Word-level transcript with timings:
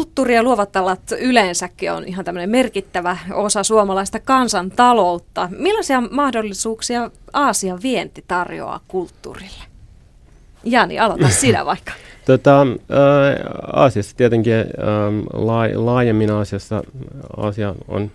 Kulttuuri 0.00 0.34
ja 0.34 0.42
luovat 0.42 0.76
alat 0.76 1.00
yleensäkin 1.18 1.92
on 1.92 2.04
ihan 2.04 2.24
tämmöinen 2.24 2.50
merkittävä 2.50 3.16
osa 3.32 3.62
suomalaista 3.62 4.20
kansantaloutta. 4.20 5.48
Millaisia 5.58 6.00
mahdollisuuksia 6.00 7.10
Aasian 7.32 7.78
vienti 7.82 8.24
tarjoaa 8.28 8.80
kulttuurille? 8.88 9.64
Jani, 10.64 10.98
aloita 10.98 11.28
sinä 11.40 11.66
vaikka. 11.66 11.92
Tota, 12.24 12.66
Aasiassa 13.72 14.16
tietenkin 14.16 14.54
laajemmin 15.74 16.30
Aasiassa 16.30 16.82
Aasia 17.36 17.74
on 17.88 18.10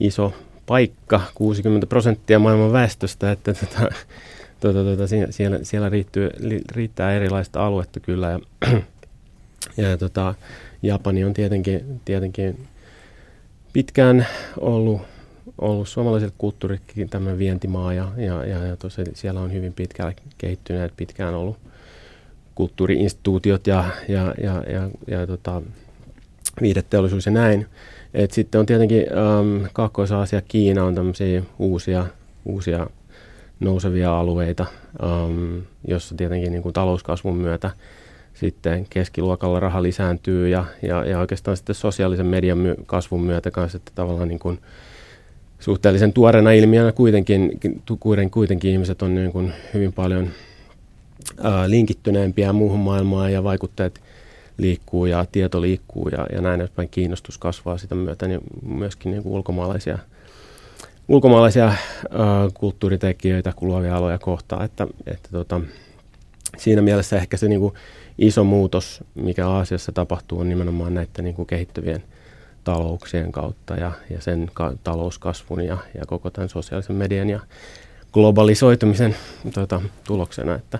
iso 0.00 0.32
paikka, 0.66 1.20
60 1.34 1.86
prosenttia 1.86 2.38
maailman 2.38 2.72
väestöstä, 2.72 3.32
että 3.32 3.54
tota, 3.54 3.94
tota, 4.60 4.84
tota, 4.84 5.06
siellä, 5.30 5.58
siellä 5.62 5.88
riittyy, 5.88 6.30
riittää 6.72 7.12
erilaista 7.12 7.66
aluetta 7.66 8.00
kyllä. 8.00 8.30
Ja, 8.30 8.40
ja 9.90 9.98
tota, 9.98 10.34
Japani 10.86 11.24
on 11.24 11.34
tietenkin, 11.34 12.00
tietenkin 12.04 12.58
pitkään 13.72 14.26
ollut, 14.60 15.02
ollut 15.58 15.88
suomalaiselle 15.88 16.34
kulttuurikin 16.38 17.08
tämä 17.08 17.38
vientimaa 17.38 17.94
ja, 17.94 18.12
ja, 18.16 18.44
ja, 18.44 18.66
ja 18.66 18.76
tosiaan 18.76 19.10
siellä 19.14 19.40
on 19.40 19.52
hyvin 19.52 19.72
pitkällä 19.72 20.12
kehittyneet, 20.38 20.92
pitkään 20.96 21.34
ollut 21.34 21.56
kulttuuriinstituutiot 22.54 23.66
ja, 23.66 23.84
ja, 24.08 24.34
ja, 24.42 24.62
ja, 24.72 24.90
ja 25.06 25.26
tota, 25.26 25.62
viideteollisuus 26.60 27.26
ja 27.26 27.32
näin. 27.32 27.66
Et 28.14 28.30
sitten 28.30 28.58
on 28.58 28.66
tietenkin 28.66 29.04
ähm, 29.12 29.64
Kaakkois-Aasia, 29.72 30.42
Kiina 30.42 30.84
on 30.84 30.94
tämmöisiä 30.94 31.42
uusia, 31.58 32.06
uusia 32.44 32.86
nousevia 33.60 34.18
alueita, 34.18 34.66
ähm, 35.02 35.58
jossa 35.88 36.14
tietenkin 36.14 36.52
niin 36.52 36.62
kuin 36.62 36.72
talouskasvun 36.72 37.36
myötä 37.36 37.70
sitten 38.40 38.86
keskiluokalla 38.90 39.60
raha 39.60 39.82
lisääntyy 39.82 40.48
ja, 40.48 40.64
ja, 40.82 41.04
ja 41.04 41.18
oikeastaan 41.18 41.56
sitten 41.56 41.74
sosiaalisen 41.74 42.26
median 42.26 42.58
my- 42.58 42.76
kasvun 42.86 43.22
myötä 43.22 43.50
kanssa, 43.50 43.76
että 43.76 43.92
tavallaan 43.94 44.28
niin 44.28 44.38
kuin 44.38 44.58
suhteellisen 45.58 46.12
tuoreena 46.12 46.52
ilmiönä 46.52 46.92
kuitenkin, 46.92 47.60
kuitenkin, 48.00 48.30
kuitenkin 48.30 48.70
ihmiset 48.70 49.02
on 49.02 49.14
niin 49.14 49.32
kuin 49.32 49.52
hyvin 49.74 49.92
paljon 49.92 50.28
ää, 51.42 51.70
linkittyneempiä 51.70 52.52
muuhun 52.52 52.80
maailmaan 52.80 53.32
ja 53.32 53.44
vaikutteet 53.44 54.00
liikkuu 54.58 55.06
ja 55.06 55.26
tieto 55.32 55.60
liikkuu 55.60 56.08
ja, 56.08 56.26
ja 56.32 56.40
näin 56.40 56.60
edespäin. 56.60 56.88
Kiinnostus 56.88 57.38
kasvaa 57.38 57.78
sitä 57.78 57.94
myötä, 57.94 58.28
niin 58.28 58.40
myöskin 58.66 59.10
niin 59.12 59.22
kuin 59.22 59.32
ulkomaalaisia, 59.32 59.98
ulkomaalaisia 61.08 61.64
ää, 61.64 61.76
kulttuuritekijöitä 62.54 63.52
luovia 63.60 63.96
aloja 63.96 64.18
kohtaan, 64.18 64.64
että, 64.64 64.86
että 65.06 65.28
tota, 65.32 65.60
siinä 66.56 66.82
mielessä 66.82 67.16
ehkä 67.16 67.36
se 67.36 67.48
niin 67.48 67.60
kuin 67.60 67.74
iso 68.18 68.44
muutos, 68.44 69.04
mikä 69.14 69.48
Aasiassa 69.48 69.92
tapahtuu, 69.92 70.40
on 70.40 70.48
nimenomaan 70.48 70.94
näiden 70.94 71.24
niin 71.24 71.34
kuin 71.34 71.46
kehittyvien 71.46 72.02
talouksien 72.64 73.32
kautta 73.32 73.74
ja, 73.74 73.92
ja 74.10 74.20
sen 74.20 74.50
ka- 74.54 74.74
talouskasvun 74.84 75.64
ja, 75.64 75.78
ja 75.94 76.06
koko 76.06 76.30
tämän 76.30 76.48
sosiaalisen 76.48 76.96
median 76.96 77.28
ja 77.28 77.40
globalisoitumisen 78.12 79.16
tuota, 79.54 79.82
tuloksena, 80.04 80.54
että, 80.54 80.78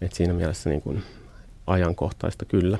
että 0.00 0.16
siinä 0.16 0.32
mielessä 0.32 0.70
niin 0.70 0.82
kuin 0.82 1.02
ajankohtaista 1.66 2.44
kyllä. 2.44 2.78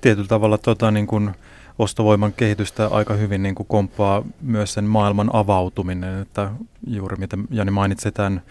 Tietyllä 0.00 0.28
tavalla 0.28 0.58
tota, 0.58 0.90
niin 0.90 1.06
kuin 1.06 1.30
ostovoiman 1.78 2.32
kehitystä 2.32 2.86
aika 2.86 3.14
hyvin 3.14 3.42
niin 3.42 3.54
kuin 3.54 3.66
komppaa 3.66 4.24
myös 4.40 4.74
sen 4.74 4.84
maailman 4.84 5.30
avautuminen, 5.32 6.22
että 6.22 6.50
juuri 6.86 7.16
mitä 7.16 7.38
Jani 7.50 7.70
mainitsi 7.70 8.12
tämän 8.12 8.42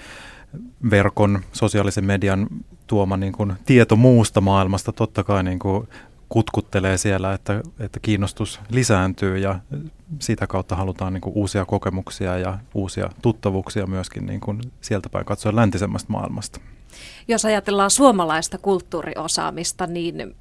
verkon, 0.90 1.40
sosiaalisen 1.52 2.06
median 2.06 2.48
tuoma 2.88 3.18
niin 3.18 3.34
kuin 3.34 3.54
tieto 3.66 3.96
muusta 3.96 4.42
maailmasta 4.42 4.92
totta 4.92 5.24
kai 5.24 5.44
niin 5.44 5.60
kuin 5.60 5.88
kutkuttelee 6.30 6.98
siellä, 6.98 7.34
että, 7.34 7.62
että 7.80 8.00
kiinnostus 8.00 8.60
lisääntyy 8.70 9.38
ja 9.38 9.60
sitä 10.20 10.48
kautta 10.48 10.76
halutaan 10.76 11.14
niin 11.14 11.22
kuin 11.22 11.34
uusia 11.36 11.66
kokemuksia 11.66 12.38
ja 12.38 12.60
uusia 12.74 13.10
tuttavuuksia 13.22 13.88
myöskin 13.88 14.26
niin 14.26 14.40
kuin 14.40 14.62
sieltä 14.82 15.10
päin 15.10 15.26
katsoa 15.26 15.56
läntisemmästä 15.56 16.12
maailmasta. 16.12 16.60
Jos 17.28 17.46
ajatellaan 17.46 17.92
suomalaista 17.92 18.58
kulttuuriosaamista, 18.58 19.88
niin 19.88 20.36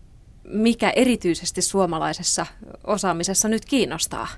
mikä 0.44 0.90
erityisesti 0.90 1.62
suomalaisessa 1.62 2.46
osaamisessa 2.84 3.48
nyt 3.48 3.64
kiinnostaa? 3.64 4.28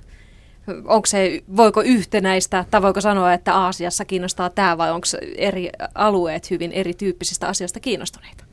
Onko 0.84 1.06
se, 1.06 1.42
voiko 1.56 1.82
yhtenäistä, 1.82 2.64
tai 2.70 2.82
voiko 2.82 3.00
sanoa, 3.00 3.32
että 3.32 3.54
Aasiassa 3.54 4.04
kiinnostaa 4.04 4.50
tämä, 4.50 4.78
vai 4.78 4.92
onko 4.92 5.06
eri 5.36 5.70
alueet 5.94 6.50
hyvin 6.50 6.72
erityyppisistä 6.72 7.48
asioista 7.48 7.80
kiinnostuneita? 7.80 8.44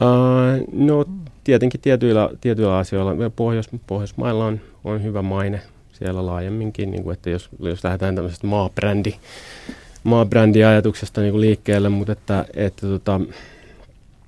Uh, 0.00 0.68
no 0.72 1.04
tietenkin 1.44 1.80
tietyillä, 1.80 2.30
tietyillä 2.40 2.78
asioilla. 2.78 3.30
Pohjois, 3.36 3.68
Pohjoismailla 3.86 4.44
on, 4.44 4.60
on 4.84 5.02
hyvä 5.02 5.22
maine 5.22 5.60
siellä 5.92 6.26
laajemminkin, 6.26 6.90
niin 6.90 7.02
kuin, 7.02 7.12
että 7.12 7.30
jos, 7.30 7.48
jos 7.58 7.84
lähdetään 7.84 8.14
tämmöisestä 8.14 8.46
maabrändi, 8.46 9.14
maabrändiajatuksesta 10.04 11.20
niin 11.20 11.30
kuin 11.30 11.40
liikkeelle, 11.40 11.88
mutta 11.88 12.12
että, 12.12 12.44
että 12.54 12.86
tota, 12.86 13.20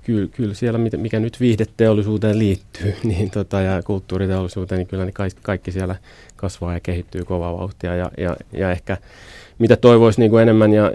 kyllä, 0.04 0.28
kyllä 0.28 0.54
siellä, 0.54 0.78
mikä 0.96 1.20
nyt 1.20 1.40
viihdeteollisuuteen 1.40 2.38
liittyy 2.38 2.94
niin 3.04 3.30
tota, 3.30 3.60
ja 3.60 3.82
kulttuuriteollisuuteen, 3.82 4.78
niin 4.78 4.88
kyllä 4.88 5.04
ne 5.04 5.12
kaikki, 5.12 5.40
kaikki 5.42 5.72
siellä 5.72 5.96
kasvaa 6.42 6.74
ja 6.74 6.80
kehittyy 6.80 7.24
kovaa 7.24 7.58
vauhtia. 7.58 7.96
Ja, 7.96 8.10
ja, 8.18 8.36
ja 8.52 8.70
ehkä 8.70 8.96
mitä 9.58 9.76
toivoisi 9.76 10.20
niin 10.20 10.30
kuin 10.30 10.42
enemmän, 10.42 10.72
ja 10.72 10.92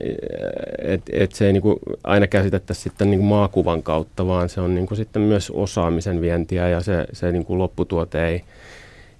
että 0.81 1.11
et 1.15 1.31
se 1.31 1.45
ei 1.45 1.53
niin 1.53 1.61
kuin 1.61 1.79
aina 2.03 2.27
käsitettäisi 2.27 2.81
sitten 2.81 3.09
niin 3.09 3.19
kuin 3.19 3.29
maakuvan 3.29 3.83
kautta, 3.83 4.27
vaan 4.27 4.49
se 4.49 4.61
on 4.61 4.75
niin 4.75 4.87
kuin 4.87 4.97
sitten 4.97 5.21
myös 5.21 5.51
osaamisen 5.51 6.21
vientiä 6.21 6.69
ja 6.69 6.81
se, 6.81 7.05
se 7.13 7.31
niin 7.31 7.45
kuin 7.45 7.59
lopputuote 7.59 8.27
ei, 8.27 8.43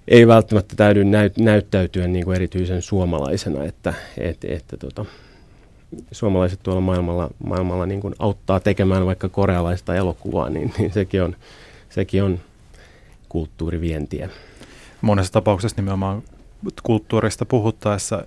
ei 0.08 0.26
välttämättä 0.26 0.76
täydy 0.76 1.04
näyt, 1.04 1.38
näyttäytyä 1.38 2.06
niin 2.06 2.24
kuin 2.24 2.34
erityisen 2.34 2.82
suomalaisena, 2.82 3.64
että, 3.64 3.94
että, 4.18 4.46
että 4.50 4.76
tota, 4.76 5.04
suomalaiset 6.12 6.60
tuolla 6.62 6.80
maailmalla, 6.80 7.30
maailmalla 7.46 7.86
niin 7.86 8.00
kuin 8.00 8.14
auttaa 8.18 8.60
tekemään 8.60 9.06
vaikka 9.06 9.28
korealaista 9.28 9.94
elokuvaa, 9.94 10.50
niin, 10.50 10.72
niin 10.78 10.92
sekin, 10.92 11.22
on, 11.22 11.36
sekin 11.90 12.22
on 12.22 12.40
kulttuurivientiä. 13.28 14.28
Monessa 15.00 15.32
tapauksessa 15.32 15.76
nimenomaan 15.76 16.22
kulttuurista 16.82 17.44
puhuttaessa 17.44 18.24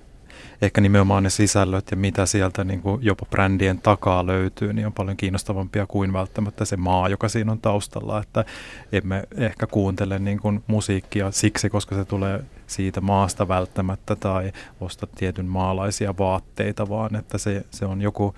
ehkä 0.62 0.82
nimenomaan 0.82 1.24
ne 1.24 1.30
sisällöt 1.30 1.92
ja 1.92 1.98
mitä 1.98 2.26
sieltä 2.26 2.64
niin 2.64 2.82
kuin 2.82 3.04
jopa 3.04 3.26
brändien 3.30 3.82
takaa 3.82 4.26
löytyy, 4.26 4.74
niin 4.74 4.88
on 4.88 4.94
paljon 4.94 5.18
kiinnostavampia 5.18 5.88
kuin 5.88 6.14
välttämättä 6.14 6.66
se 6.66 6.78
maa, 6.78 7.10
joka 7.10 7.30
siinä 7.30 7.52
on 7.52 7.60
taustalla. 7.60 8.22
Että 8.22 8.46
emme 8.92 9.24
ehkä 9.38 9.68
kuuntele 9.68 10.20
niin 10.20 10.40
kuin 10.40 10.64
musiikkia 10.68 11.32
siksi, 11.32 11.70
koska 11.70 11.96
se 11.96 12.06
tulee 12.06 12.44
siitä 12.68 13.02
maasta 13.02 13.48
välttämättä 13.48 14.16
tai 14.16 14.52
osta 14.82 15.08
tietyn 15.16 15.46
maalaisia 15.46 16.14
vaatteita, 16.20 16.90
vaan 16.90 17.16
että 17.16 17.38
se, 17.38 17.66
se 17.72 17.86
on 17.86 18.02
joku, 18.02 18.36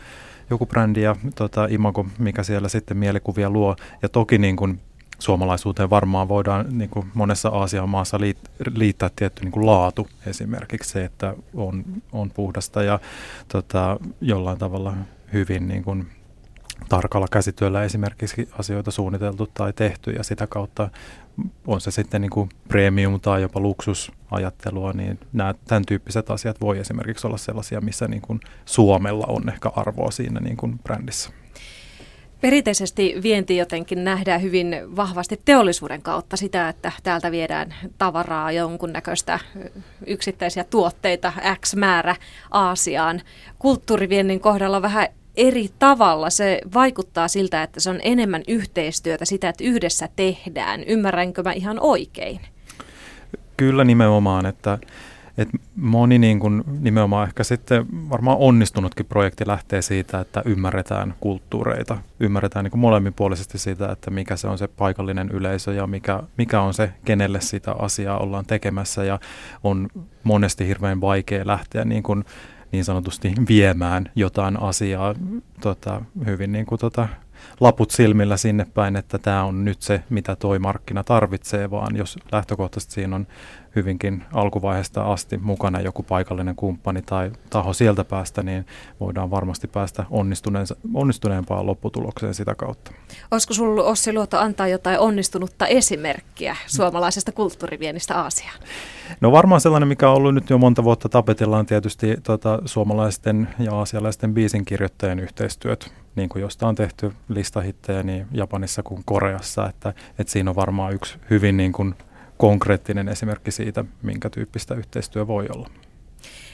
joku 0.49 0.65
brändi 0.65 1.01
ja 1.01 1.15
tota, 1.35 1.67
imago, 1.69 2.05
mikä 2.17 2.43
siellä 2.43 2.69
sitten 2.69 2.97
mielikuvia 2.97 3.49
luo. 3.49 3.75
Ja 4.01 4.09
toki 4.09 4.37
niin 4.37 4.55
kuin 4.55 4.79
suomalaisuuteen 5.23 5.89
varmaan 5.89 6.27
voidaan 6.27 6.65
niin 6.77 6.89
kuin 6.89 7.11
monessa 7.13 7.49
Aasian 7.49 7.89
maassa 7.89 8.19
liittää 8.75 9.09
tietty 9.15 9.43
niin 9.43 9.51
kuin 9.51 9.65
laatu 9.65 10.07
esimerkiksi 10.25 10.89
se, 10.89 11.05
että 11.05 11.33
on, 11.53 11.83
on 12.11 12.31
puhdasta 12.31 12.83
ja 12.83 12.99
tota, 13.47 13.97
jollain 14.21 14.57
tavalla 14.57 14.93
hyvin 15.33 15.67
niin 15.67 15.83
kuin 15.83 16.07
tarkalla 16.89 17.27
käsityöllä 17.31 17.83
esimerkiksi 17.83 18.49
asioita 18.59 18.91
suunniteltu 18.91 19.47
tai 19.53 19.73
tehty 19.73 20.11
ja 20.11 20.23
sitä 20.23 20.47
kautta 20.47 20.89
on 21.67 21.81
se 21.81 21.91
sitten 21.91 22.21
niin 22.21 22.29
kuin 22.29 22.49
premium 22.67 23.19
tai 23.19 23.41
jopa 23.41 23.59
luksusajattelua, 23.59 24.93
niin 24.93 25.19
nämä, 25.33 25.53
tämän 25.67 25.85
tyyppiset 25.85 26.31
asiat 26.31 26.61
voi 26.61 26.79
esimerkiksi 26.79 27.27
olla 27.27 27.37
sellaisia, 27.37 27.81
missä 27.81 28.07
niin 28.07 28.21
kuin 28.21 28.39
Suomella 28.65 29.25
on 29.27 29.49
ehkä 29.49 29.71
arvoa 29.75 30.11
siinä 30.11 30.39
niin 30.39 30.57
kuin 30.57 30.79
brändissä. 30.79 31.42
Perinteisesti 32.43 33.15
vienti 33.23 33.57
jotenkin 33.57 34.03
nähdään 34.03 34.41
hyvin 34.41 34.75
vahvasti 34.95 35.41
teollisuuden 35.45 36.01
kautta 36.01 36.37
sitä, 36.37 36.69
että 36.69 36.91
täältä 37.03 37.31
viedään 37.31 37.75
tavaraa, 37.97 38.51
jonkunnäköistä 38.51 39.39
yksittäisiä 40.07 40.63
tuotteita 40.63 41.33
X 41.61 41.75
määrä 41.75 42.15
Aasiaan. 42.51 43.21
Kulttuuriviennin 43.59 44.39
kohdalla 44.39 44.81
vähän 44.81 45.07
eri 45.37 45.69
tavalla. 45.79 46.29
Se 46.29 46.61
vaikuttaa 46.73 47.27
siltä, 47.27 47.63
että 47.63 47.79
se 47.79 47.89
on 47.89 47.99
enemmän 48.03 48.43
yhteistyötä, 48.47 49.25
sitä, 49.25 49.49
että 49.49 49.63
yhdessä 49.63 50.09
tehdään. 50.15 50.83
Ymmärränkö 50.83 51.43
mä 51.43 51.51
ihan 51.51 51.77
oikein? 51.79 52.39
Kyllä 53.57 53.83
nimenomaan, 53.83 54.45
että 54.45 54.77
et 55.37 55.49
moni 55.75 56.19
niin 56.19 56.39
kun 56.39 56.63
nimenomaan 56.79 57.27
ehkä 57.27 57.43
sitten 57.43 57.85
varmaan 58.09 58.37
onnistunutkin 58.37 59.05
projekti 59.05 59.47
lähtee 59.47 59.81
siitä, 59.81 60.19
että 60.19 60.41
ymmärretään 60.45 61.13
kulttuureita. 61.19 61.97
Ymmärretään 62.19 62.65
niin 62.65 62.79
molemminpuolisesti 62.79 63.57
siitä, 63.57 63.91
että 63.91 64.11
mikä 64.11 64.35
se 64.35 64.47
on 64.47 64.57
se 64.57 64.67
paikallinen 64.67 65.29
yleisö 65.29 65.73
ja 65.73 65.87
mikä, 65.87 66.23
mikä 66.37 66.61
on 66.61 66.73
se, 66.73 66.93
kenelle 67.05 67.41
sitä 67.41 67.71
asiaa 67.71 68.17
ollaan 68.17 68.45
tekemässä. 68.45 69.03
Ja 69.03 69.19
on 69.63 69.87
monesti 70.23 70.67
hirveän 70.67 71.01
vaikea 71.01 71.47
lähteä 71.47 71.85
niin, 71.85 72.03
kun, 72.03 72.25
niin 72.71 72.85
sanotusti 72.85 73.33
viemään 73.47 74.11
jotain 74.15 74.59
asiaa 74.59 75.15
tota, 75.61 76.01
hyvin 76.25 76.51
niin 76.51 76.65
kuin, 76.65 76.79
tota, 76.79 77.07
laput 77.59 77.91
silmillä 77.91 78.37
sinne 78.37 78.65
päin, 78.73 78.95
että 78.95 79.17
tämä 79.17 79.43
on 79.43 79.65
nyt 79.65 79.81
se, 79.81 80.03
mitä 80.09 80.35
toi 80.35 80.59
markkina 80.59 81.03
tarvitsee, 81.03 81.71
vaan 81.71 81.95
jos 81.95 82.19
lähtökohtaisesti 82.31 82.93
siinä 82.93 83.15
on 83.15 83.27
hyvinkin 83.75 84.23
alkuvaiheesta 84.33 85.03
asti 85.03 85.37
mukana 85.37 85.81
joku 85.81 86.03
paikallinen 86.03 86.55
kumppani 86.55 87.01
tai 87.01 87.31
taho 87.49 87.73
sieltä 87.73 88.03
päästä, 88.03 88.43
niin 88.43 88.65
voidaan 88.99 89.31
varmasti 89.31 89.67
päästä 89.67 90.05
onnistuneempaan 90.93 91.65
lopputulokseen 91.65 92.33
sitä 92.33 92.55
kautta. 92.55 92.91
Olisiko 93.31 93.53
sinulla 93.53 93.83
Ossi 93.83 94.13
Luoto 94.13 94.39
antaa 94.39 94.67
jotain 94.67 94.99
onnistunutta 94.99 95.67
esimerkkiä 95.67 96.55
suomalaisesta 96.67 97.31
kulttuuriviennistä 97.31 98.21
Aasiaan? 98.21 98.59
No 99.21 99.31
varmaan 99.31 99.61
sellainen, 99.61 99.87
mikä 99.87 100.09
on 100.09 100.15
ollut 100.15 100.33
nyt 100.33 100.49
jo 100.49 100.57
monta 100.57 100.83
vuotta 100.83 101.09
tapetilla, 101.09 101.57
on 101.57 101.65
tietysti 101.65 102.17
tota, 102.23 102.59
suomalaisten 102.65 103.47
ja 103.59 103.71
aasialaisten 103.71 104.33
biisinkirjoittajien 104.33 105.19
yhteistyöt, 105.19 105.93
niin 106.15 106.29
kuin 106.29 106.41
josta 106.41 106.67
on 106.67 106.75
tehty 106.75 107.13
listahittejä 107.29 108.03
niin 108.03 108.27
Japanissa 108.31 108.83
kuin 108.83 109.01
Koreassa, 109.05 109.69
että, 109.69 109.93
että 110.19 110.33
siinä 110.33 110.49
on 110.49 110.55
varmaan 110.55 110.93
yksi 110.93 111.17
hyvin 111.29 111.57
niin 111.57 111.71
kuin 111.71 111.95
konkreettinen 112.43 113.09
esimerkki 113.09 113.51
siitä, 113.51 113.85
minkä 114.01 114.29
tyyppistä 114.29 114.75
yhteistyö 114.75 115.27
voi 115.27 115.45
olla. 115.55 115.69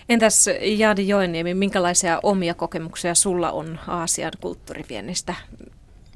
Entäs 0.09 0.45
Jadi 0.77 1.07
Joenniemi, 1.07 1.53
minkälaisia 1.53 2.19
omia 2.23 2.53
kokemuksia 2.53 3.15
sulla 3.15 3.51
on 3.51 3.79
Aasian 3.87 4.31
kulttuuriviennistä? 4.41 5.35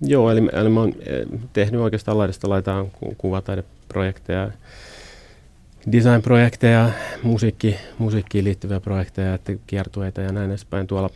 Joo, 0.01 0.31
eli, 0.31 0.49
eli 0.53 0.69
mä 0.69 0.79
oon 0.79 0.93
eh, 0.99 1.25
tehnyt 1.53 1.81
oikeastaan 1.81 2.17
laidasta 2.17 2.49
laitaan 2.49 2.91
kuvataideprojekteja, 3.17 4.51
designprojekteja, 5.91 6.89
musiikki, 7.23 7.75
musiikkiin 7.97 8.45
liittyviä 8.45 8.79
projekteja, 8.79 9.33
että 9.33 9.53
kiertueita 9.67 10.21
ja 10.21 10.31
näin 10.31 10.49
edespäin 10.49 10.87
tuolla, 10.87 11.09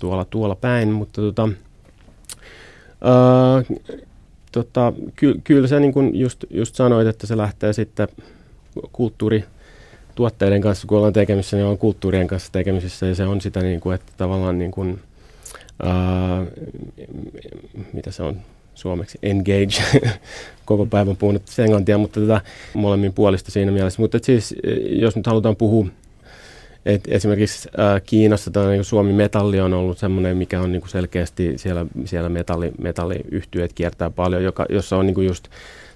tuolla, 0.00 0.24
tuolla 0.24 0.54
päin, 0.54 0.92
mutta 0.92 1.20
tota, 1.20 1.48
uh, 3.02 3.78
tota, 4.52 4.92
ky, 5.16 5.40
kyllä 5.44 5.68
sä 5.68 5.80
niin 5.80 5.92
kuin 5.92 6.16
just, 6.16 6.44
just 6.50 6.74
sanoit, 6.74 7.08
että 7.08 7.26
se 7.26 7.36
lähtee 7.36 7.72
sitten 7.72 8.08
kulttuurituotteiden 8.92 10.60
kanssa, 10.60 10.86
kun 10.86 10.98
ollaan 10.98 11.12
tekemisissä, 11.12 11.56
niin 11.56 11.64
ollaan 11.64 11.78
kulttuurien 11.78 12.26
kanssa 12.26 12.52
tekemisissä 12.52 13.06
ja 13.06 13.14
se 13.14 13.26
on 13.26 13.40
sitä, 13.40 13.60
niin 13.60 13.80
kuin, 13.80 13.94
että 13.94 14.12
tavallaan 14.16 14.58
niin 14.58 14.70
kuin, 14.70 15.00
ää, 15.82 16.46
mitä 17.92 18.10
se 18.10 18.22
on 18.22 18.36
suomeksi, 18.74 19.18
engage, 19.22 19.82
koko 20.64 20.86
päivän 20.86 21.16
puhunut 21.16 21.42
englantia, 21.58 21.98
mutta 21.98 22.20
tätä 22.20 22.40
molemmin 22.74 23.12
puolista 23.12 23.50
siinä 23.50 23.72
mielessä. 23.72 24.02
Mutta 24.02 24.18
siis, 24.22 24.54
jos 24.88 25.16
nyt 25.16 25.26
halutaan 25.26 25.56
puhua 25.56 25.86
et 26.88 27.00
esimerkiksi 27.08 27.68
äh, 27.78 28.02
Kiinassa 28.06 28.50
tämä 28.50 28.68
niin 28.68 28.84
Suomi 28.84 29.12
Metalli 29.12 29.60
on 29.60 29.74
ollut 29.74 29.98
semmoinen, 29.98 30.36
mikä 30.36 30.60
on 30.60 30.72
niin 30.72 30.80
kuin 30.80 30.90
selkeästi 30.90 31.58
siellä, 31.58 31.86
siellä 32.04 32.28
metalli, 32.28 32.72
metalliyhtyöt 32.78 33.72
kiertää 33.72 34.10
paljon, 34.10 34.44
joka, 34.44 34.66
jossa 34.68 34.96
on 34.96 35.06
niin 35.06 35.14
kuin 35.14 35.26
just 35.26 35.48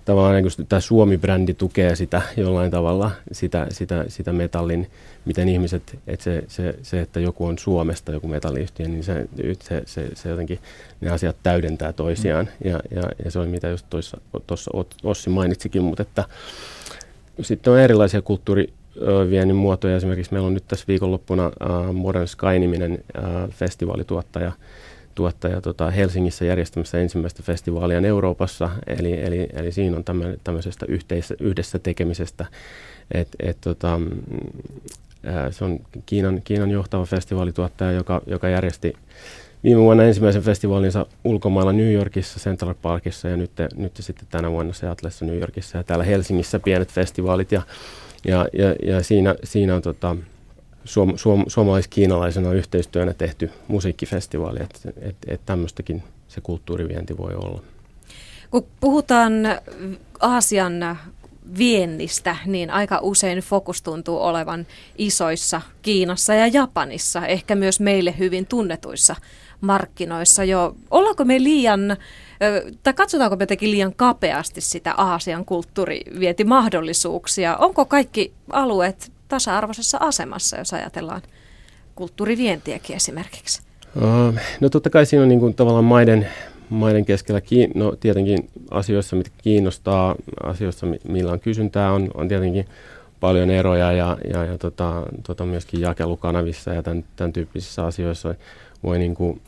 tavallaan 0.05 0.43
niin 0.43 0.67
tämä 0.69 0.81
Suomi-brändi 0.81 1.55
tukee 1.55 1.97
sitä 1.97 2.23
jollain 2.37 2.71
tavalla, 2.71 3.11
sitä, 3.33 3.67
sitä, 3.71 4.05
sitä 4.09 4.33
metallin, 4.33 4.91
miten 5.25 5.49
ihmiset, 5.49 5.99
että 6.07 6.25
se, 6.25 6.45
se, 6.49 6.75
se, 6.83 7.01
että 7.01 7.21
joku 7.21 7.47
on 7.47 7.59
Suomesta, 7.59 8.13
joku 8.13 8.29
metalliyhtiö, 8.29 8.89
niin 8.89 9.05
se, 9.05 9.27
se, 9.61 9.83
se, 9.87 10.09
se 10.15 10.29
jotenkin, 10.29 10.59
ne 11.01 11.11
asiat 11.11 11.37
täydentää 11.43 11.93
toisiaan. 11.93 12.49
Mm. 12.65 12.71
Ja, 12.71 12.81
ja, 12.91 13.03
ja 13.25 13.31
se 13.31 13.39
on 13.39 13.49
mitä 13.49 13.69
just 13.69 13.87
tuossa 14.47 14.71
Ossi 15.03 15.31
mainitsikin, 15.31 15.83
mutta 15.83 16.03
että 16.03 16.25
sitten 17.43 17.73
on 17.73 17.81
erilaisia 17.81 18.23
kulttuuri 18.23 18.73
viennin 19.31 19.57
muotoja. 19.57 19.97
Esimerkiksi 19.97 20.33
meillä 20.33 20.47
on 20.47 20.55
nyt 20.55 20.69
tässä 20.69 20.85
viikonloppuna 20.89 21.47
uh, 21.47 21.95
Modern 21.95 22.29
Sky-niminen 22.29 23.05
festivaalituottaja 23.51 24.53
tuottaja, 25.15 25.61
tota, 25.61 25.91
Helsingissä 25.91 26.45
järjestämässä 26.45 27.01
ensimmäistä 27.01 27.43
festivaalia 27.43 27.99
Euroopassa, 27.99 28.71
eli, 28.87 29.21
eli, 29.21 29.49
eli 29.53 29.73
siinä 29.73 29.97
on 29.97 30.05
tämmö, 30.05 30.37
tämmöisestä 30.45 30.87
yhteis, 30.89 31.35
yhdessä 31.41 31.79
tekemisestä. 31.79 32.47
Et, 33.15 33.29
et, 33.41 33.57
tota, 33.61 34.01
ää, 35.25 35.51
se 35.51 35.65
on 35.65 35.81
Kiinan, 36.07 36.41
Kiinan 36.45 36.71
johtava 36.71 37.05
festivaalituottaja, 37.05 37.93
joka, 37.93 38.23
joka 38.27 38.49
järjesti 38.49 38.93
viime 39.65 39.81
vuonna 39.81 40.05
ensimmäisen 40.05 40.43
festivaalinsa 40.43 41.07
ulkomailla 41.25 41.73
New 41.73 41.93
Yorkissa, 41.93 42.41
Central 42.41 42.75
Parkissa 42.83 43.29
ja 43.29 43.37
nyt, 43.37 43.51
nyt 43.77 43.97
sitten 44.01 44.27
tänä 44.31 44.51
vuonna 44.51 44.73
Seattleissa 44.73 45.25
New 45.25 45.39
Yorkissa 45.39 45.79
ja 45.79 45.85
täällä 45.85 46.05
Helsingissä 46.05 46.59
pienet 46.59 46.93
festivaalit. 46.93 47.53
Ja 47.53 47.63
ja, 48.25 48.47
ja, 48.53 48.75
ja 48.95 49.03
siinä, 49.03 49.35
siinä 49.45 49.75
on 49.75 49.83
tota, 49.83 50.17
suom, 50.85 51.13
suom, 51.17 51.45
suomalais-kiinalaisena 51.47 52.53
yhteistyönä 52.53 53.15
tehty 53.15 53.51
musiikkifestivaali, 53.69 54.63
että 54.63 54.79
et, 55.01 55.17
et 55.27 55.41
tämmöistäkin 55.47 56.03
se 56.29 56.41
kulttuurivienti 56.41 57.19
voi 57.19 57.35
olla. 57.35 57.63
Kun 58.51 58.67
puhutaan 58.81 59.33
Aasian 60.21 60.99
viennistä, 61.59 62.37
niin 62.47 62.71
aika 62.71 62.99
usein 63.03 63.39
fokus 63.39 63.83
tuntuu 63.83 64.23
olevan 64.23 64.67
isoissa 64.99 65.61
Kiinassa 65.83 66.35
ja 66.35 66.47
Japanissa, 66.47 67.27
ehkä 67.27 67.55
myös 67.55 67.81
meille 67.81 68.15
hyvin 68.19 68.47
tunnetuissa 68.47 69.17
markkinoissa 69.61 70.45
jo. 70.45 70.77
Ollaanko 70.91 71.25
me 71.25 71.43
liian 71.43 71.97
tai 72.83 72.95
katsotaanko 72.95 73.37
me 73.37 73.43
jotenkin 73.43 73.71
liian 73.71 73.95
kapeasti 73.95 74.61
sitä 74.61 74.95
Aasian 74.97 75.45
kulttuurivientimahdollisuuksia? 75.45 77.57
Onko 77.57 77.85
kaikki 77.85 78.33
alueet 78.51 79.13
tasa-arvoisessa 79.29 79.99
asemassa, 80.01 80.57
jos 80.57 80.75
ajatellaan 80.75 81.23
kulttuurivientiäkin 81.95 82.97
esimerkiksi? 82.97 83.63
No 84.61 84.69
totta 84.69 84.91
kai 84.91 85.07
siinä 85.07 85.23
on 85.23 85.29
niin 85.29 85.41
kuin 85.41 85.55
tavallaan 85.55 85.85
maiden, 85.85 86.29
maiden 86.71 87.05
keskellä, 87.05 87.41
kiin- 87.41 87.73
no 87.75 87.97
tietenkin 88.01 88.51
asioissa, 88.71 89.17
mitkä 89.17 89.37
kiinnostaa, 89.43 90.15
asioissa, 90.43 90.87
millä 91.09 91.33
on 91.33 91.41
kysyntää, 91.41 91.93
on, 91.93 92.11
on 92.15 92.29
tietenkin 92.29 92.67
paljon 93.21 93.51
eroja 93.51 93.93
ja, 93.93 94.17
ja, 94.33 94.45
ja 94.45 94.59
tota, 94.59 95.03
tota 95.27 95.47
myöskin 95.47 95.81
jakelukanavissa 95.81 96.75
ja 96.75 96.83
tämän, 96.83 97.05
tämän 97.17 97.33
tyyppisissä 97.33 97.85
asioissa 97.85 98.35
voi 98.83 98.99
niin 98.99 99.15
kuin 99.15 99.41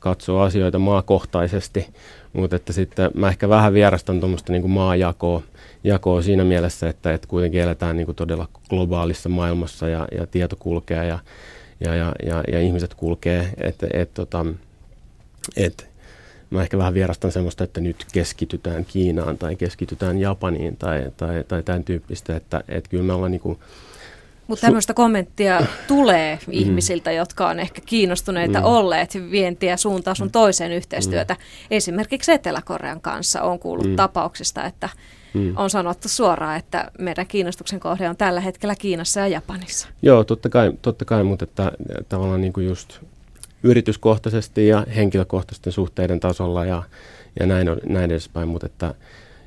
katsoa 0.00 0.44
asioita 0.44 0.78
maakohtaisesti, 0.78 1.86
mutta 2.32 2.56
että 2.56 2.72
sitten 2.72 3.10
mä 3.14 3.28
ehkä 3.28 3.48
vähän 3.48 3.74
vierastan 3.74 4.20
tuommoista 4.20 4.52
niin 4.52 4.70
maajakoa 4.70 5.42
jakoa 5.84 6.22
siinä 6.22 6.44
mielessä, 6.44 6.88
että, 6.88 7.14
että 7.14 7.28
kuitenkin 7.28 7.60
eletään 7.60 7.96
niin 7.96 8.06
kuin 8.06 8.16
todella 8.16 8.48
globaalissa 8.70 9.28
maailmassa 9.28 9.88
ja, 9.88 10.08
ja 10.12 10.26
tieto 10.26 10.56
kulkee 10.56 11.06
ja, 11.06 11.18
ja, 11.80 11.94
ja, 11.94 12.12
ja, 12.26 12.42
ja 12.52 12.60
ihmiset 12.60 12.94
kulkee, 12.94 13.50
että 13.56 13.86
et, 13.92 14.14
tota, 14.14 14.46
et, 15.56 15.90
mä 16.50 16.62
ehkä 16.62 16.78
vähän 16.78 16.94
vierastan 16.94 17.32
semmoista, 17.32 17.64
että 17.64 17.80
nyt 17.80 18.06
keskitytään 18.12 18.84
Kiinaan 18.84 19.38
tai 19.38 19.56
keskitytään 19.56 20.18
Japaniin 20.18 20.76
tai, 20.76 21.10
tai, 21.16 21.44
tai 21.48 21.62
tämän 21.62 21.84
tyyppistä, 21.84 22.36
että, 22.36 22.64
että 22.68 22.90
kyllä 22.90 23.04
me 23.04 23.12
ollaan 23.12 23.32
niin 23.32 23.40
kuin, 23.40 23.58
mutta 24.50 24.66
tämmöistä 24.66 24.94
kommenttia 24.94 25.60
tulee 25.86 26.38
mm. 26.46 26.52
ihmisiltä, 26.52 27.12
jotka 27.12 27.48
on 27.48 27.60
ehkä 27.60 27.82
kiinnostuneita 27.86 28.58
mm. 28.58 28.64
olleet 28.64 29.18
vientiä 29.30 29.76
suuntaan 29.76 30.16
sun 30.16 30.26
mm. 30.26 30.32
toiseen 30.32 30.72
yhteistyötä. 30.72 31.34
Mm. 31.34 31.40
Esimerkiksi 31.70 32.32
Etelä-Korean 32.32 33.00
kanssa 33.00 33.42
on 33.42 33.58
kuullut 33.58 33.86
mm. 33.86 33.96
tapauksista, 33.96 34.64
että 34.64 34.88
mm. 35.34 35.52
on 35.56 35.70
sanottu 35.70 36.08
suoraan, 36.08 36.56
että 36.56 36.90
meidän 36.98 37.26
kiinnostuksen 37.26 37.80
kohde 37.80 38.08
on 38.08 38.16
tällä 38.16 38.40
hetkellä 38.40 38.74
Kiinassa 38.74 39.20
ja 39.20 39.28
Japanissa. 39.28 39.88
Joo, 40.02 40.24
totta 40.24 40.48
kai, 40.48 40.72
totta 40.82 41.04
kai 41.04 41.24
mutta 41.24 41.44
että 41.44 41.72
tavallaan 42.08 42.40
niin 42.40 42.52
kuin 42.52 42.66
just 42.66 42.98
yrityskohtaisesti 43.62 44.68
ja 44.68 44.86
henkilökohtaisten 44.96 45.72
suhteiden 45.72 46.20
tasolla 46.20 46.64
ja, 46.64 46.82
ja 47.40 47.46
näin, 47.46 47.68
on, 47.68 47.78
näin 47.86 48.10
edespäin, 48.10 48.48
mutta 48.48 48.66
että 48.66 48.94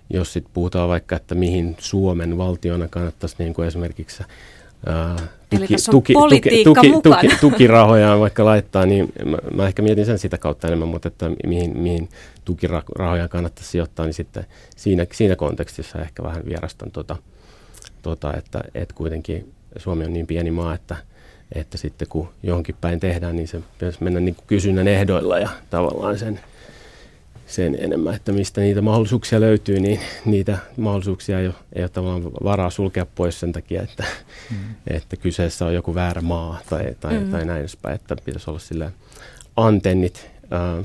jos 0.09 0.33
sitten 0.33 0.53
puhutaan 0.53 0.89
vaikka, 0.89 1.15
että 1.15 1.35
mihin 1.35 1.75
Suomen 1.79 2.37
valtiona 2.37 2.87
kannattaisi 2.87 3.35
niin 3.39 3.53
kuin 3.53 3.67
esimerkiksi 3.67 4.23
tuki, 5.49 5.75
tuki, 5.91 6.13
tuki, 6.13 6.63
tuki, 6.63 6.91
tuki, 7.03 7.37
tukirahoja 7.41 8.19
vaikka 8.19 8.45
laittaa, 8.45 8.85
niin 8.85 9.13
mä, 9.25 9.37
mä 9.53 9.67
ehkä 9.67 9.81
mietin 9.81 10.05
sen 10.05 10.19
sitä 10.19 10.37
kautta 10.37 10.67
enemmän, 10.67 10.87
mutta 10.87 11.07
että 11.07 11.31
mihin, 11.47 11.77
mihin 11.77 12.09
tukirahoja 12.45 13.27
kannattaisi 13.27 13.69
sijoittaa, 13.69 14.05
niin 14.05 14.13
sitten 14.13 14.45
siinä, 14.75 15.05
siinä 15.11 15.35
kontekstissa 15.35 16.01
ehkä 16.01 16.23
vähän 16.23 16.45
vierastan 16.45 16.91
tota, 16.91 17.15
tota 18.01 18.33
että, 18.37 18.63
että 18.75 18.95
kuitenkin 18.95 19.53
Suomi 19.77 20.05
on 20.05 20.13
niin 20.13 20.27
pieni 20.27 20.51
maa, 20.51 20.73
että, 20.73 20.95
että 21.51 21.77
sitten 21.77 22.07
kun 22.07 22.29
johonkin 22.43 22.75
päin 22.81 22.99
tehdään, 22.99 23.35
niin 23.35 23.47
se 23.47 23.61
pitäisi 23.79 24.03
mennä 24.03 24.19
niin 24.19 24.37
kysynnän 24.47 24.87
ehdoilla 24.87 25.39
ja 25.39 25.49
tavallaan 25.69 26.19
sen– 26.19 26.39
sen 27.47 27.77
enemmän, 27.79 28.15
että 28.15 28.31
mistä 28.31 28.61
niitä 28.61 28.81
mahdollisuuksia 28.81 29.39
löytyy, 29.39 29.79
niin 29.79 29.99
niitä 30.25 30.57
mahdollisuuksia 30.77 31.39
ei 31.39 31.47
ole, 31.47 31.55
ei 31.73 31.83
ole 31.83 31.89
tavallaan 31.89 32.23
varaa 32.43 32.69
sulkea 32.69 33.05
pois 33.05 33.39
sen 33.39 33.51
takia, 33.51 33.81
että, 33.81 34.03
mm. 34.51 34.57
että 34.87 35.15
kyseessä 35.15 35.65
on 35.65 35.73
joku 35.73 35.95
väärä 35.95 36.21
maa 36.21 36.59
tai, 36.69 36.95
tai, 36.99 37.19
mm. 37.19 37.31
tai 37.31 37.45
näin 37.45 37.59
edespäin, 37.59 37.95
että 37.95 38.15
pitäisi 38.25 38.49
olla 38.49 38.59
sillä 38.59 38.91
antennit 39.55 40.31
ää, 40.51 40.83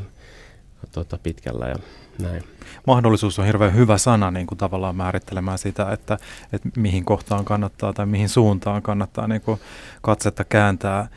tota, 0.92 1.18
pitkällä 1.22 1.66
ja 1.66 1.76
näin. 2.18 2.44
Mahdollisuus 2.86 3.38
on 3.38 3.46
hirveän 3.46 3.74
hyvä 3.74 3.98
sana 3.98 4.30
niin 4.30 4.46
kuin 4.46 4.58
tavallaan 4.58 4.96
määrittelemään 4.96 5.58
sitä, 5.58 5.92
että, 5.92 6.18
että 6.52 6.68
mihin 6.76 7.04
kohtaan 7.04 7.44
kannattaa 7.44 7.92
tai 7.92 8.06
mihin 8.06 8.28
suuntaan 8.28 8.82
kannattaa 8.82 9.26
niin 9.26 9.40
kuin 9.40 9.60
katsetta 10.02 10.44
kääntää, 10.44 11.08